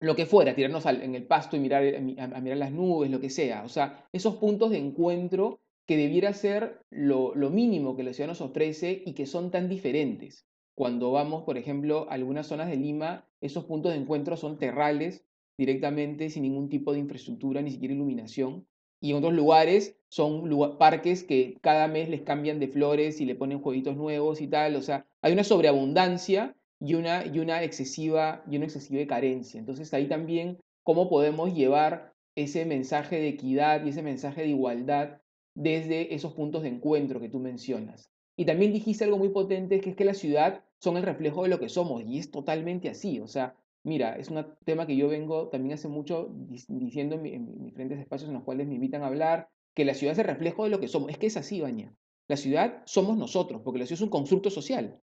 [0.00, 3.30] lo que fuera, tirarnos en el pasto y mirar, a mirar las nubes, lo que
[3.30, 3.64] sea.
[3.64, 8.42] O sea, esos puntos de encuentro que debiera ser lo, mínimo que la ciudad nos
[8.42, 10.46] ofrece y que son tan diferentes.
[10.74, 15.24] Cuando vamos, por ejemplo, a algunas zonas de Lima, esos puntos de encuentro son terrales,
[15.56, 18.66] directamente, sin ningún tipo de infraestructura, ni siquiera iluminación.
[19.00, 23.34] Y en otros lugares son parques que cada mes les cambian de flores y le
[23.34, 24.76] ponen jueguitos nuevos y tal.
[24.76, 29.58] O sea, hay una sobreabundancia y una, y una, excesiva, y una excesiva carencia.
[29.58, 35.22] Entonces ahí también cómo podemos llevar ese mensaje de equidad y ese mensaje de igualdad
[35.58, 38.12] desde esos puntos de encuentro que tú mencionas.
[38.36, 41.48] Y también dijiste algo muy potente, que es que la ciudad son el reflejo de
[41.48, 43.18] lo que somos, y es totalmente así.
[43.18, 46.30] O sea, mira, es un tema que yo vengo también hace mucho
[46.68, 50.20] diciendo en, diferentes espacios en los cuales me invitan a hablar, que la ciudad es
[50.20, 51.10] el reflejo de lo que somos.
[51.10, 51.92] Es que es así, Baña.
[52.28, 55.00] La ciudad somos nosotros, porque la ciudad es un constructo social.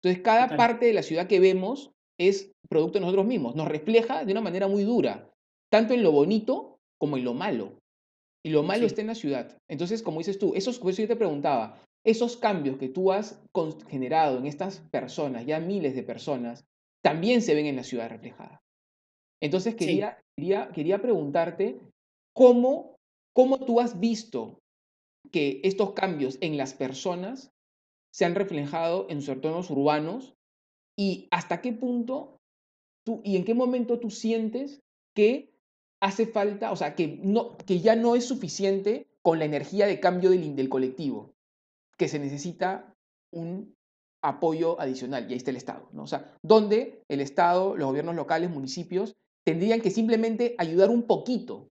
[0.00, 4.24] Entonces, cada parte de la ciudad que vemos es producto de nosotros mismos, nos refleja
[4.24, 5.28] de una manera muy dura,
[5.70, 7.80] tanto en lo bonito como en lo malo.
[8.44, 9.58] Y lo malo está en la ciudad.
[9.68, 13.42] Entonces, como dices tú, esos, eso yo te preguntaba, esos cambios que tú has
[13.88, 16.64] generado en estas personas, ya miles de personas,
[17.02, 18.62] también se ven en la ciudad reflejada.
[19.40, 21.80] Entonces, quería, quería, quería preguntarte
[22.34, 22.96] cómo,
[23.34, 24.58] cómo tú has visto
[25.30, 27.50] que estos cambios en las personas
[28.12, 30.34] se han reflejado en sus entornos urbanos
[30.96, 32.38] y hasta qué punto
[33.04, 34.80] tú y en qué momento tú sientes
[35.14, 35.52] que
[36.00, 40.00] hace falta, o sea, que, no, que ya no es suficiente con la energía de
[40.00, 41.34] cambio del, del colectivo,
[41.96, 42.94] que se necesita
[43.32, 43.74] un
[44.22, 46.02] apoyo adicional, y ahí está el Estado, ¿no?
[46.02, 51.68] O sea, donde el Estado, los gobiernos locales, municipios, tendrían que simplemente ayudar un poquito,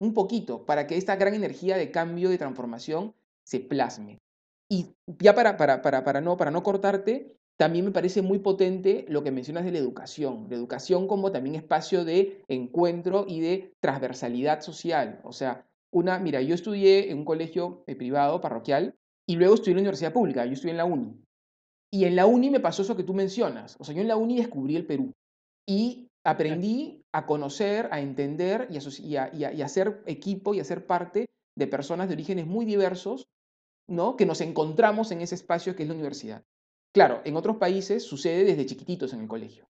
[0.00, 4.18] un poquito, para que esta gran energía de cambio, de transformación, se plasme.
[4.70, 9.04] Y ya para, para, para, para, no, para no cortarte, también me parece muy potente
[9.08, 13.72] lo que mencionas de la educación, la educación como también espacio de encuentro y de
[13.80, 15.20] transversalidad social.
[15.24, 19.72] O sea, una, mira, yo estudié en un colegio eh, privado, parroquial, y luego estudié
[19.72, 21.16] en la universidad pública, yo estudié en la UNI.
[21.92, 23.76] Y en la UNI me pasó eso que tú mencionas.
[23.78, 25.12] O sea, yo en la UNI descubrí el Perú
[25.66, 29.68] y aprendí a conocer, a entender y a, y a
[30.06, 33.28] equipo y a ser parte de personas de orígenes muy diversos,
[33.88, 34.16] ¿no?
[34.16, 36.42] Que nos encontramos en ese espacio que es la universidad.
[36.94, 39.66] Claro, en otros países sucede desde chiquititos en el colegio.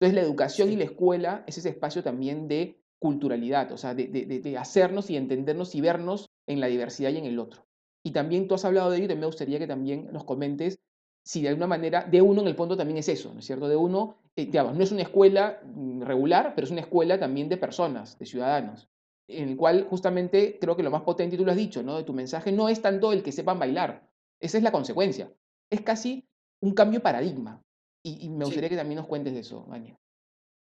[0.00, 4.56] Entonces la educación y la escuela es ese espacio también de culturalidad, o sea, de,
[4.58, 7.66] hacernos y entendernos y vernos en la diversidad y en el otro.
[8.02, 10.78] Y también tú has hablado de ello y me gustaría que también nos comentes
[11.22, 13.68] si de alguna manera, de uno en el fondo también es eso, ¿no es cierto?
[13.68, 17.48] De uno, eh, digamos, no es una escuela mm, regular, pero es una escuela también
[17.48, 18.88] de personas, de ciudadanos,
[19.28, 21.96] en el cual justamente creo que lo más potente, y tú lo has dicho, ¿no?
[21.96, 24.06] De tu mensaje no es tanto el que sepan bailar,
[24.38, 25.32] esa es la consecuencia,
[25.70, 26.26] es casi
[26.60, 27.62] un cambio de paradigma.
[28.06, 29.96] Y, me gustaría que también nos cuentes de eso, Maña.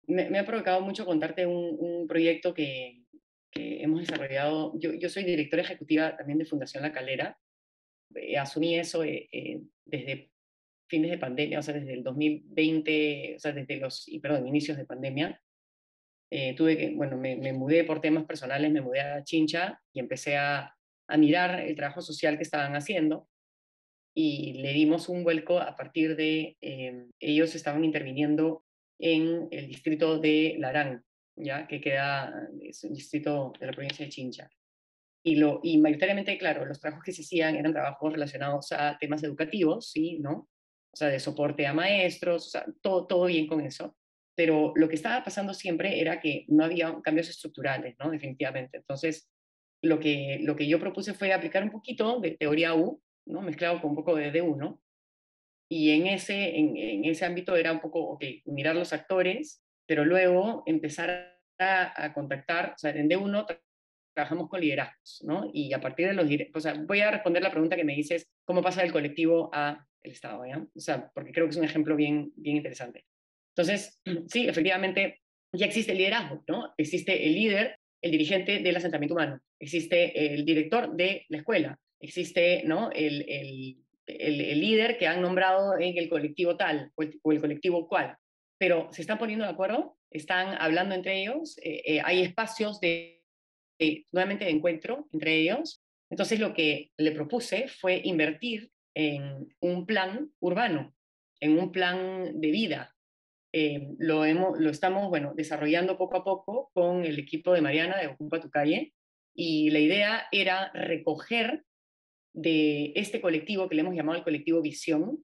[0.07, 3.03] Me, ha provocado mucho contarte un, proyecto que,
[3.51, 4.73] que, hemos desarrollado.
[4.77, 7.37] Yo, yo, soy directora ejecutiva también de Fundación La Calera.
[8.15, 10.31] Eh, asumí eso eh, eh, desde
[10.89, 14.85] fines de pandemia, o sea, desde el 2020, o sea, desde los, perdón, inicios de
[14.85, 15.41] pandemia.
[16.31, 19.99] eh, tuve que, bueno, me, me, mudé por temas personales, me mudé a Chincha y
[19.99, 20.75] empecé a,
[21.07, 23.27] a mirar el trabajo social que estaban haciendo
[24.13, 28.63] y le dimos un vuelco a partir de, eh, ellos estaban interviniendo
[28.99, 31.03] en el distrito de Larán,
[31.35, 31.67] ¿ya?
[31.67, 34.49] que queda, es un distrito de la provincia de Chincha.
[35.23, 39.23] Y, lo, y mayoritariamente, claro, los trabajos que se hacían eran trabajos relacionados a temas
[39.23, 40.17] educativos, ¿sí?
[40.19, 40.49] ¿no?
[40.91, 43.95] O sea, de soporte a maestros, todo, todo bien con eso.
[44.35, 48.09] Pero lo que estaba pasando siempre era que no había cambios estructurales, ¿no?
[48.09, 48.77] Definitivamente.
[48.77, 49.29] Entonces,
[49.81, 53.41] lo que, lo que yo propuse fue aplicar un poquito de teoría U, ¿no?
[53.41, 54.79] Mezclado con un poco de D1.
[55.71, 60.63] Y en ese, en, ese ámbito era un poco, ok, mirar los actores, pero luego
[60.65, 63.45] empezar a, contactar, o sea, en D1
[64.15, 65.49] trabajamos con liderazgos, ¿no?
[65.53, 68.27] Y a partir de los o sea, voy a responder la pregunta que me dices,
[68.45, 70.41] ¿cómo pasa del colectivo a el Estado.
[70.75, 73.05] O sea, porque creo que es un ejemplo bien, bien interesante.
[73.55, 75.21] Entonces, sí, efectivamente,
[75.53, 76.73] ya existe el liderazgo, ¿no?
[76.77, 82.63] Existe el líder, el dirigente del asentamiento humano, existe el director de la escuela, existe,
[82.65, 82.91] ¿no?
[82.91, 87.41] El, el, el, líder que han nombrado en el colectivo tal o el, o el,
[87.41, 88.17] colectivo cual.
[88.57, 93.17] Pero se están poniendo de acuerdo, están hablando entre ellos, eh, eh, hay espacios de
[94.11, 95.81] nuevamente de encuentro entre ellos.
[96.09, 100.93] Entonces lo que le propuse fue invertir en un plan urbano,
[101.39, 102.95] en un plan de vida.
[103.53, 107.97] Eh, lo, hemos, lo estamos bueno, desarrollando poco a poco con el equipo de Mariana
[107.97, 108.93] de Ocupa tu calle
[109.33, 111.63] y la idea era recoger
[112.33, 115.23] de este colectivo que le hemos llamado el colectivo Visión,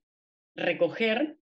[0.55, 1.37] recoger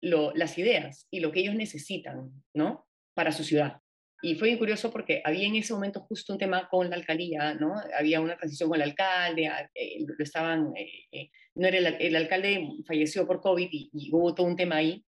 [0.00, 2.86] las ideas y lo que ellos necesitan ¿no?
[3.14, 3.80] para su ciudad.
[4.20, 7.54] Y fue muy curioso porque había en ese momento justo un tema con la alcaldía,
[7.54, 7.74] ¿no?
[7.96, 12.68] Había una transición con el alcalde, eh, lo estaban, eh, eh, no era el, alcalde
[12.84, 15.04] falleció por COVID y, hubo todo un tema ahí.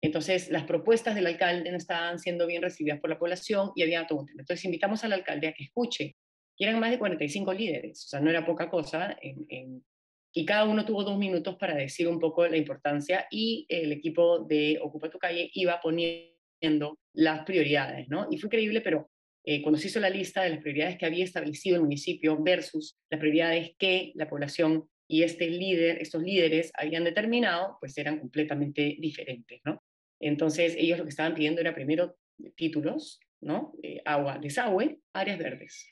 [0.00, 4.06] Entonces, las propuestas del alcalde no estaban siendo bien recibidas por la población y había
[4.06, 4.40] todo un tema.
[4.40, 6.16] Entonces, invitamos al alcalde a que escuche.
[6.56, 9.16] Y eran más de 45 líderes, o sea, no era poca cosa.
[9.20, 9.84] En, en,
[10.32, 14.40] y cada uno tuvo dos minutos para decir un poco la importancia y el equipo
[14.40, 18.26] de Ocupa tu calle iba poniendo las prioridades, ¿no?
[18.30, 19.10] Y fue increíble, pero
[19.44, 22.98] eh, cuando se hizo la lista de las prioridades que había establecido el municipio versus
[23.08, 28.96] las prioridades que la población y este líder, estos líderes habían determinado, pues eran completamente
[28.98, 29.82] diferentes, ¿no?
[30.20, 32.16] Entonces ellos lo que estaban pidiendo era primero
[32.56, 33.72] títulos, ¿no?
[33.82, 35.88] Eh, agua, desagüe, áreas verdes.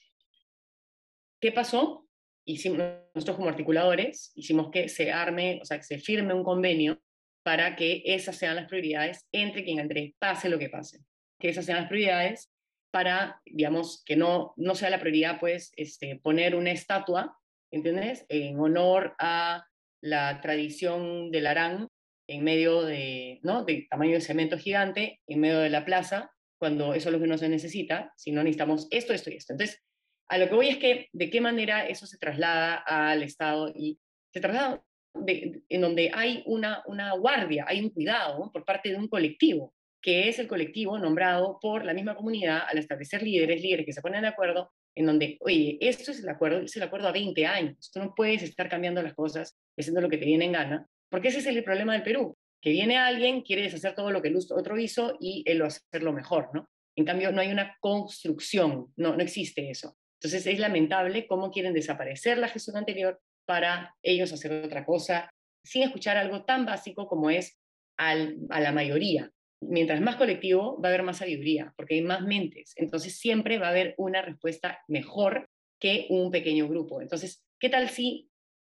[1.44, 2.08] ¿Qué pasó?
[2.46, 2.78] Hicimos,
[3.14, 7.02] nosotros como articuladores hicimos que se arme, o sea, que se firme un convenio
[7.42, 11.00] para que esas sean las prioridades entre quien entre, pase lo que pase.
[11.38, 12.50] Que esas sean las prioridades
[12.90, 17.36] para, digamos, que no, no sea la prioridad, pues, este, poner una estatua,
[17.70, 19.66] ¿entiendes?, en honor a
[20.00, 21.88] la tradición del Arán
[22.26, 26.94] en medio de, ¿no?, de tamaño de cemento gigante, en medio de la plaza, cuando
[26.94, 29.52] eso es lo que no se necesita, sino necesitamos esto, esto y esto.
[29.52, 29.84] Entonces,
[30.28, 33.98] a lo que voy es que de qué manera eso se traslada al Estado y
[34.32, 34.82] se traslada
[35.26, 40.28] en donde hay una, una guardia, hay un cuidado por parte de un colectivo, que
[40.28, 44.22] es el colectivo nombrado por la misma comunidad al establecer líderes, líderes que se ponen
[44.22, 47.90] de acuerdo, en donde, oye, esto es el acuerdo, es el acuerdo a 20 años,
[47.92, 51.28] tú no puedes estar cambiando las cosas, haciendo lo que te viene en gana, porque
[51.28, 54.36] ese es el problema del Perú, que viene alguien, quiere deshacer todo lo que el
[54.36, 56.68] otro hizo y él lo hace lo mejor, ¿no?
[56.96, 59.96] En cambio, no hay una construcción, no, no existe eso.
[60.24, 65.30] Entonces es lamentable cómo quieren desaparecer la gestión anterior para ellos hacer otra cosa,
[65.62, 67.58] sin escuchar algo tan básico como es
[67.98, 69.30] a la mayoría.
[69.60, 72.72] Mientras más colectivo, va a haber más sabiduría, porque hay más mentes.
[72.76, 77.02] Entonces siempre va a haber una respuesta mejor que un pequeño grupo.
[77.02, 78.30] Entonces, ¿qué tal si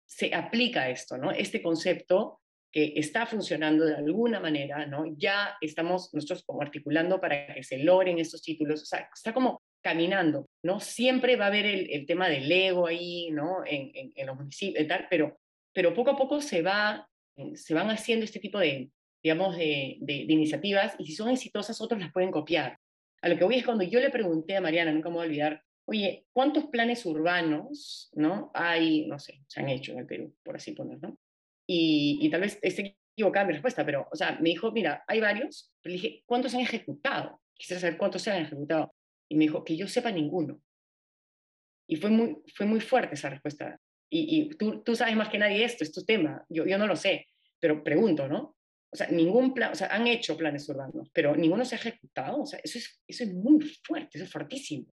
[0.07, 1.31] se aplica esto, ¿no?
[1.31, 2.41] Este concepto
[2.73, 5.05] que está funcionando de alguna manera, ¿no?
[5.19, 9.61] Ya estamos nosotros como articulando para que se logren estos títulos, o sea, está como
[9.85, 10.81] caminando, ¿no?
[10.81, 13.63] Siempre va a haber el, el tema del ego ahí, ¿no?
[13.67, 15.39] En, en, en, los municipios y tal, pero,
[15.75, 18.91] pero poco a poco se, va, eh, se van haciendo este tipo de,
[19.23, 22.79] digamos, de, de, de, iniciativas y si son exitosas otros las pueden copiar.
[23.21, 25.29] A lo que voy es cuando yo le pregunté a Mariana, nunca me voy a
[25.29, 28.51] olvidar, oye, ¿cuántos planes urbanos, ¿no?
[28.55, 31.19] Hay, no sé, se han hecho en el Perú, por así ponerlo, ¿no?
[31.67, 35.21] Y, y tal vez esté equivocada mi respuesta, pero, o sea, me dijo, mira, hay
[35.21, 37.43] varios, pero le dije, ¿cuántos se han ejecutado?
[37.53, 38.95] Quisiera saber cuántos se han ejecutado.
[39.29, 40.61] Y me dijo, que yo sepa ninguno.
[41.89, 43.79] Y fue muy, fue muy fuerte esa respuesta.
[44.11, 46.45] Y, y tú, tú, sabes más que nadie esto, es tu tema.
[46.49, 47.27] Yo, yo no lo sé,
[47.61, 48.57] pero pregunto, ¿no?
[48.93, 52.43] O sea, ningún plan, o sea, han hecho planes urbanos, pero ninguno se ha ejecutado.
[52.43, 54.87] O sea, eso es, eso es muy fuerte, eso es fortísimo.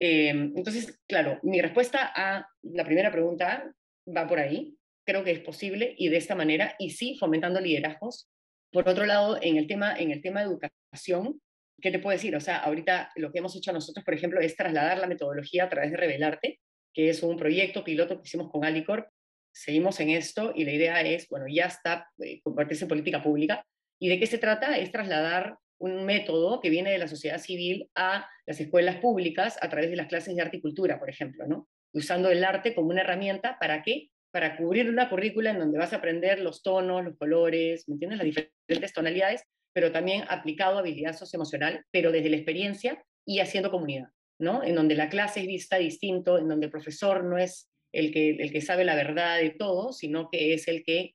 [0.00, 3.72] Eh, entonces, claro, mi respuesta a la primera pregunta
[4.14, 4.76] va por ahí.
[5.06, 8.28] Creo que es posible y de esta manera, y sí, fomentando liderazgos.
[8.72, 11.40] Por otro lado, en el tema, en el tema de educación,
[11.80, 12.34] ¿qué te puedo decir?
[12.36, 15.68] O sea, ahorita lo que hemos hecho nosotros, por ejemplo, es trasladar la metodología a
[15.68, 16.60] través de Revelarte,
[16.94, 19.08] que es un proyecto piloto que hicimos con Alicorp.
[19.52, 23.64] Seguimos en esto y la idea es, bueno, ya está, eh, convertirse en política pública.
[23.98, 24.76] ¿Y de qué se trata?
[24.76, 29.68] Es trasladar un método que viene de la sociedad civil a las escuelas públicas a
[29.68, 31.68] través de las clases de arte y cultura, por ejemplo, ¿no?
[31.92, 34.10] Usando el arte como una herramienta, ¿para qué?
[34.30, 38.18] Para cubrir una currícula en donde vas a aprender los tonos, los colores, ¿me entiendes?
[38.18, 39.42] Las diferentes tonalidades,
[39.76, 44.08] pero también aplicado a habilidad socioemocional, pero desde la experiencia y haciendo comunidad,
[44.40, 44.64] ¿no?
[44.64, 48.30] En donde la clase es vista distinto, en donde el profesor no es el que,
[48.30, 51.14] el que sabe la verdad de todo, sino que es el que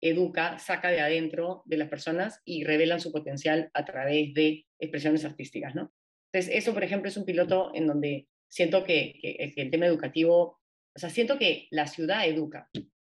[0.00, 5.24] educa, saca de adentro de las personas y revelan su potencial a través de expresiones
[5.24, 5.92] artísticas, ¿no?
[6.32, 9.18] Entonces, eso, por ejemplo, es un piloto en donde siento que,
[9.56, 10.60] el tema educativo,
[10.94, 12.70] o sea, siento que la ciudad educa.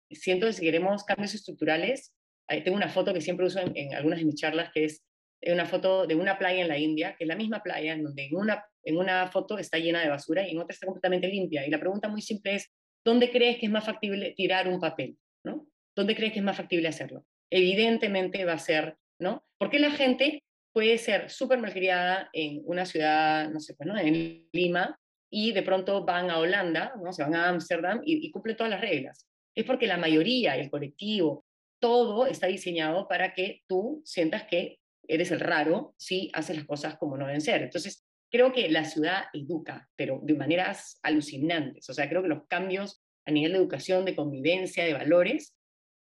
[0.08, 2.14] Siento que si queremos cambios estructurales,
[2.46, 5.02] tengo una foto que siempre uso en, algunas de mis charlas, que es
[5.46, 8.26] una foto de una playa en la India, que es la misma playa, en donde
[8.26, 11.66] en una, en una foto está llena de basura y en otra está completamente limpia.
[11.66, 12.72] Y la pregunta muy simple es,
[13.04, 15.16] ¿dónde crees que es más factible tirar un papel?
[15.44, 15.66] ¿no?
[15.94, 17.24] ¿Dónde crees que es más factible hacerlo?
[17.50, 19.44] Evidentemente va a ser, ¿no?
[19.58, 20.42] Porque la gente
[20.72, 23.96] puede ser súper malcriada en una ciudad, no sé, pues, ¿no?
[23.96, 24.98] en Lima,
[25.30, 27.12] y de pronto van a Holanda, ¿no?
[27.12, 29.28] se van a Ámsterdam y, y cumplen todas las reglas.
[29.54, 31.44] Es porque la mayoría, el colectivo,
[31.84, 36.96] todo está diseñado para que tú sientas que eres el raro si haces las cosas
[36.96, 37.60] como no deben ser.
[37.60, 41.90] Entonces, creo que la ciudad educa, pero de maneras alucinantes.
[41.90, 45.54] O sea, creo que los cambios a nivel de educación, de convivencia, de valores,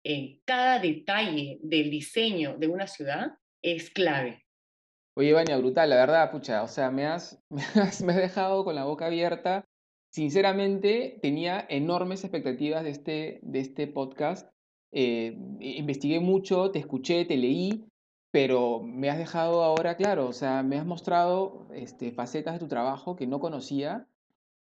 [0.03, 3.27] en cada detalle del diseño de una ciudad
[3.61, 4.45] es clave.
[5.15, 8.65] Oye, Vania, brutal, la verdad, pucha, o sea, me has, me has, me has dejado
[8.65, 9.63] con la boca abierta.
[10.11, 14.51] Sinceramente, tenía enormes expectativas de este, de este podcast.
[14.91, 17.85] Eh, investigué mucho, te escuché, te leí,
[18.31, 22.67] pero me has dejado ahora claro, o sea, me has mostrado este, facetas de tu
[22.67, 24.07] trabajo que no conocía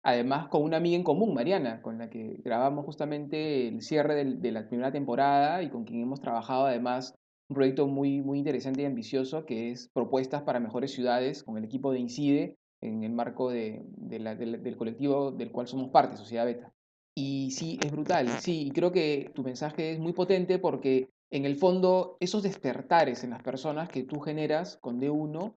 [0.02, 4.52] además con una amiga en común, Mariana, con la que grabamos justamente el cierre de
[4.52, 7.14] la primera temporada y con quien hemos trabajado además
[7.48, 11.64] un proyecto muy, muy interesante y ambicioso que es Propuestas para Mejores Ciudades con el
[11.64, 16.72] equipo de INCIDE en el marco de, del colectivo del cual somos parte, Sociedad Beta.
[17.20, 21.56] Y sí, es brutal, sí, creo que tu mensaje es muy potente porque en el
[21.56, 25.56] fondo esos despertares en las personas que tú generas con D1,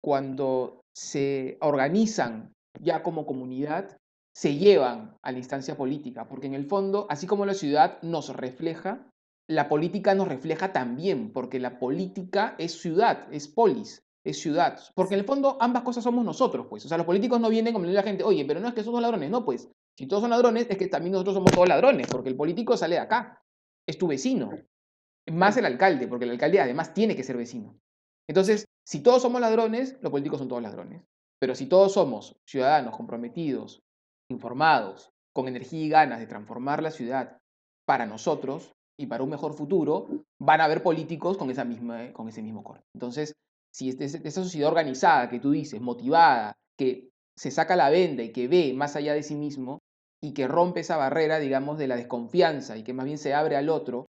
[0.00, 3.98] cuando se organizan ya como comunidad
[4.36, 8.28] se llevan a la instancia política, porque en el fondo, así como la ciudad nos
[8.28, 9.10] refleja,
[9.48, 15.14] la política nos refleja también, porque la política es ciudad, es polis, es ciudad, porque
[15.14, 17.86] en el fondo ambas cosas somos nosotros, pues, o sea, los políticos no vienen como
[17.86, 19.68] la gente, oye, pero no es que somos ladrones, no, pues,
[20.00, 22.94] si todos son ladrones, es que también nosotros somos todos ladrones, porque el político sale
[22.94, 23.44] de acá,
[23.86, 24.48] es tu vecino,
[25.30, 27.78] más el alcalde, porque el alcalde además tiene que ser vecino.
[28.26, 31.02] Entonces, si todos somos ladrones, los políticos son todos ladrones.
[31.38, 33.82] Pero si todos somos ciudadanos comprometidos,
[34.30, 37.36] informados, con energía y ganas de transformar la ciudad
[37.86, 42.26] para nosotros y para un mejor futuro, van a haber políticos con, esa misma, con
[42.26, 42.86] ese mismo corte.
[42.94, 43.34] Entonces,
[43.70, 48.48] si esa sociedad organizada que tú dices, motivada, que se saca la venda y que
[48.48, 49.80] ve más allá de sí mismo
[50.20, 53.56] y que rompe esa barrera, digamos, de la desconfianza y que más bien se abre
[53.56, 54.06] al otro,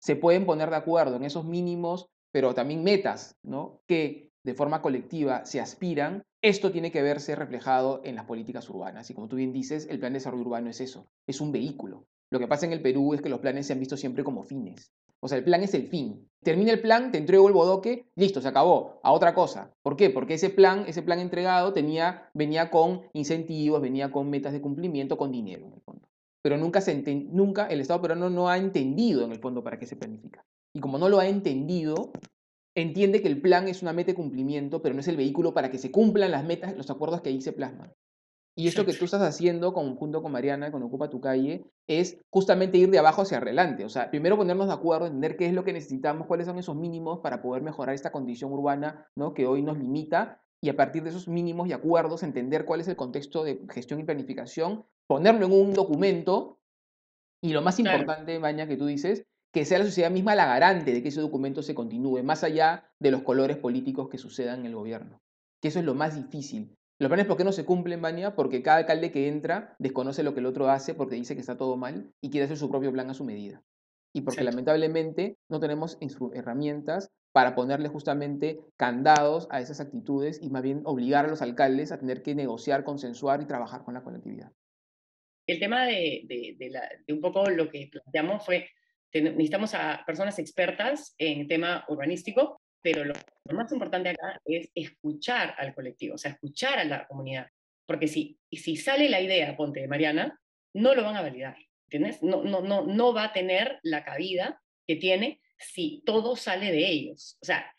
[0.00, 3.80] se pueden poner de acuerdo en esos mínimos, pero también metas, ¿no?
[3.86, 9.08] Que de forma colectiva se aspiran, esto tiene que verse reflejado en las políticas urbanas.
[9.10, 12.06] Y como tú bien dices, el plan de desarrollo urbano es eso, es un vehículo.
[12.30, 14.42] Lo que pasa en el Perú es que los planes se han visto siempre como
[14.42, 14.90] fines.
[15.22, 16.28] O sea, el plan es el fin.
[16.42, 19.72] Termina el plan, te entrego el bodoque, listo, se acabó, a otra cosa.
[19.82, 20.10] ¿Por qué?
[20.10, 25.16] Porque ese plan, ese plan entregado tenía, venía con incentivos, venía con metas de cumplimiento,
[25.16, 26.08] con dinero en el fondo.
[26.42, 26.80] Pero nunca,
[27.30, 30.44] nunca el Estado peruano no ha entendido en el fondo para qué se planifica.
[30.74, 32.10] Y como no lo ha entendido,
[32.74, 35.70] entiende que el plan es una meta de cumplimiento, pero no es el vehículo para
[35.70, 37.92] que se cumplan las metas, los acuerdos que ahí se plasman.
[38.54, 42.76] Y esto que tú estás haciendo junto con Mariana, con Ocupa tu calle, es justamente
[42.76, 43.84] ir de abajo hacia adelante.
[43.84, 46.76] O sea, primero ponernos de acuerdo, entender qué es lo que necesitamos, cuáles son esos
[46.76, 49.32] mínimos para poder mejorar esta condición urbana ¿no?
[49.32, 52.88] que hoy nos limita, y a partir de esos mínimos y acuerdos, entender cuál es
[52.88, 56.60] el contexto de gestión y planificación, ponerlo en un documento,
[57.42, 60.92] y lo más importante, Maña, que tú dices, que sea la sociedad misma la garante
[60.92, 64.66] de que ese documento se continúe, más allá de los colores políticos que sucedan en
[64.66, 65.20] el gobierno.
[65.60, 66.76] Que eso es lo más difícil.
[67.02, 68.36] Los planes, ¿por qué no se cumplen, Bania?
[68.36, 71.56] Porque cada alcalde que entra desconoce lo que el otro hace porque dice que está
[71.56, 73.60] todo mal y quiere hacer su propio plan a su medida.
[74.12, 75.98] Y porque lamentablemente no tenemos
[76.32, 81.90] herramientas para ponerle justamente candados a esas actitudes y más bien obligar a los alcaldes
[81.90, 84.52] a tener que negociar, consensuar y trabajar con la colectividad.
[85.48, 88.68] El tema de, de un poco lo que planteamos fue
[89.12, 93.14] necesitamos a personas expertas en tema urbanístico, pero lo,
[93.52, 97.48] más importante acá es escuchar al colectivo, o sea, escuchar a la comunidad.
[97.86, 100.40] Porque si, si sale la idea, ponte de Mariana,
[100.74, 101.56] no lo van a validar,
[101.86, 102.22] ¿entiendes?
[102.22, 106.88] No, no, no, no va a tener la cabida que tiene si todo sale de
[106.88, 107.38] ellos.
[107.40, 107.74] O sea,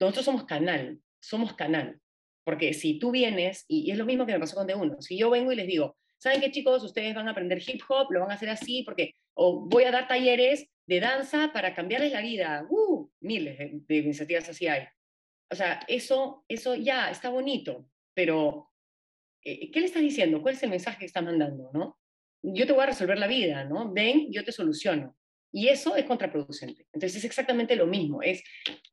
[0.00, 2.00] nosotros somos canal, somos canal.
[2.44, 5.28] Porque si tú vienes, y, es lo mismo que me pasó con D1, si yo
[5.30, 6.82] vengo y les digo, ¿saben qué chicos?
[6.82, 9.90] Ustedes van a aprender hip hop, lo van a hacer así, porque, o voy a
[9.90, 12.66] dar talleres de danza para cambiarles la vida.
[12.70, 12.97] ¡Uh!
[13.28, 14.84] Miles de, iniciativas así hay.
[15.50, 18.70] O sea, eso, eso ya está bonito, pero
[19.44, 20.42] eh, ¿qué le estás diciendo?
[20.42, 21.70] ¿Cuál es el mensaje que está mandando?
[21.72, 21.98] ¿no?
[22.42, 23.92] Yo te voy a resolver la vida, ¿no?
[23.92, 25.14] Ven, yo te soluciono.
[25.50, 26.86] Y eso es contraproducente.
[26.92, 28.22] Entonces es exactamente lo mismo.
[28.22, 28.42] Es,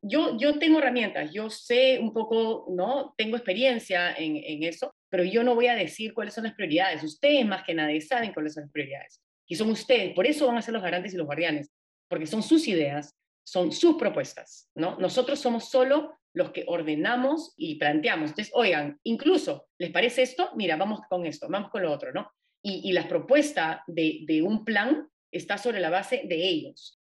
[0.02, 3.14] yo, yo tengo herramientas, yo sé un poco, ¿no?
[3.18, 7.04] Tengo experiencia en, en eso, pero yo no voy a decir cuáles son las prioridades.
[7.04, 9.22] Ustedes más que nadie saben cuáles son las prioridades.
[9.48, 11.72] Y son ustedes, por eso van a ser los garantes y los guardianes,
[12.08, 13.14] porque son sus ideas,
[13.46, 14.98] son sus propuestas, ¿no?
[14.98, 18.32] Nosotros somos solo los que ordenamos y planteamos.
[18.32, 20.50] Entonces, oigan, incluso, ¿les parece esto?
[20.56, 22.30] Mira, vamos con esto, vamos con lo otro, ¿no?
[22.62, 27.00] Y, y la propuesta de, de un plan está sobre la base de ellos.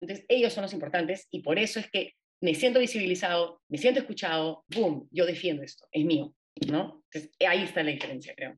[0.00, 4.00] Entonces, ellos son los importantes y por eso es que me siento visibilizado, me siento
[4.00, 6.34] escuchado, boom, yo defiendo esto, es mío,
[6.70, 7.02] ¿no?
[7.12, 8.56] Entonces, ahí está la diferencia, creo.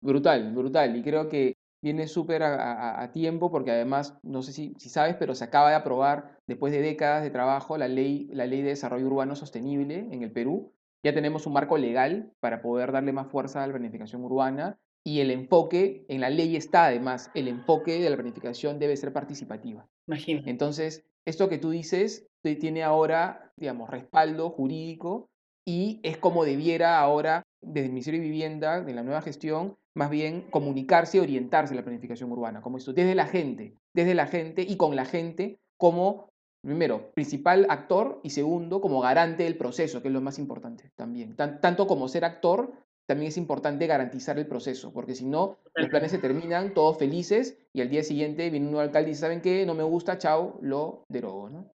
[0.00, 0.96] Brutal, brutal.
[0.96, 1.56] Y creo que
[1.86, 5.76] viene súper a, tiempo porque además, no sé si, si, sabes, pero se acaba de
[5.76, 10.24] aprobar, después de décadas de trabajo, la ley, la ley de desarrollo urbano sostenible en
[10.24, 10.72] el Perú.
[11.04, 15.20] Ya tenemos un marco legal para poder darle más fuerza a la planificación urbana y
[15.20, 19.86] el enfoque, en la ley está además, el enfoque de la planificación debe ser participativa.
[20.08, 20.50] Imagínate.
[20.50, 25.28] Entonces, esto que tú dices tiene ahora, digamos, respaldo jurídico
[25.64, 30.10] y es como debiera ahora, desde el Ministerio de Vivienda, de la nueva gestión, más
[30.10, 34.26] bien comunicarse y orientarse a la planificación urbana, como esto, desde la gente, desde la
[34.26, 36.28] gente y con la gente como,
[36.62, 41.34] primero, principal actor y segundo, como garante del proceso, que es lo más importante también.
[41.34, 42.74] tanto como ser actor,
[43.06, 47.56] también es importante garantizar el proceso, porque si no, los planes se terminan todos felices
[47.72, 49.64] y al día siguiente viene un nuevo alcalde y dice, ¿saben qué?
[49.64, 51.48] No me gusta, chao, lo derogo.
[51.48, 51.72] ¿no?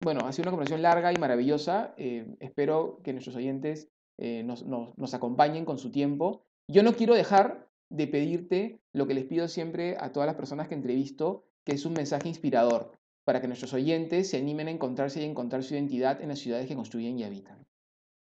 [0.00, 1.94] Bueno, ha sido una conversación larga y maravillosa.
[1.96, 3.88] Eh, espero que nuestros oyentes
[4.18, 6.44] eh, nos, nos acompañen con su tiempo.
[6.68, 10.68] Yo no quiero dejar de pedirte lo que les pido siempre a todas las personas
[10.68, 15.20] que entrevisto, que es un mensaje inspirador, para que nuestros oyentes se animen a encontrarse
[15.20, 17.66] y encontrar su identidad en las ciudades que construyen y habitan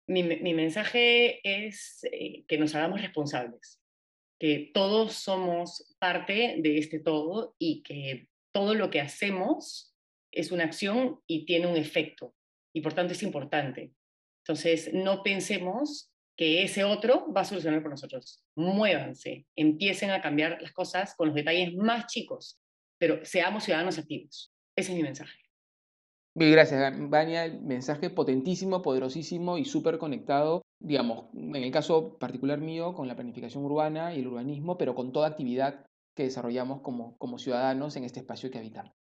[0.07, 3.81] mi, mensaje es eh, que nos hagamos responsables,
[4.39, 9.95] que todos somos parte de este todo y que todo lo que hacemos
[10.31, 12.35] es una acción y tiene un efecto
[12.73, 13.93] y por tanto es importante.
[14.45, 18.45] Entonces, no pensemos que ese otro va a solucionar por nosotros.
[18.55, 22.61] Muévanse, empiecen a cambiar las cosas con los detalles más chicos,
[22.99, 24.53] pero seamos ciudadanos activos.
[24.77, 25.39] Ese es mi mensaje.
[26.35, 27.49] Mil gracias, Vania.
[27.63, 33.65] Mensaje potentísimo, poderosísimo y súper conectado, digamos, en el caso particular mío, con la planificación
[33.65, 38.21] urbana y el urbanismo, pero con toda actividad que desarrollamos como, como ciudadanos en este
[38.21, 38.93] espacio que habitamos.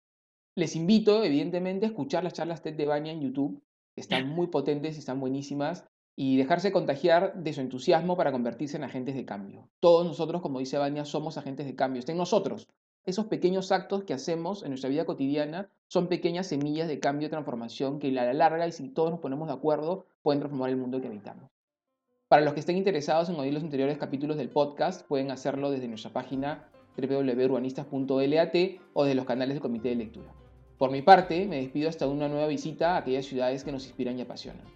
[0.55, 3.63] Les invito, evidentemente, a escuchar las charlas TED de Vania en YouTube,
[3.95, 5.87] que están muy potentes y están buenísimas,
[6.17, 9.69] y dejarse contagiar de su entusiasmo para convertirse en agentes de cambio.
[9.79, 12.01] Todos nosotros, como dice Vania, somos agentes de cambio.
[12.01, 12.67] Está en nosotros
[13.07, 17.31] esos pequeños actos que hacemos en nuestra vida cotidiana son pequeñas semillas de cambio y
[17.31, 20.77] transformación que a la larga, y si todos nos ponemos de acuerdo, pueden transformar el
[20.77, 21.49] mundo que habitamos.
[22.27, 25.87] Para los que estén interesados en oír los anteriores capítulos del podcast, pueden hacerlo desde
[25.87, 28.55] nuestra página www.urbanistas.lat
[28.93, 30.35] o desde los canales del Comité de Lectura.
[30.77, 34.19] Por mi parte, me despido hasta una nueva visita a aquellas ciudades que nos inspiran
[34.19, 34.76] y apasionan.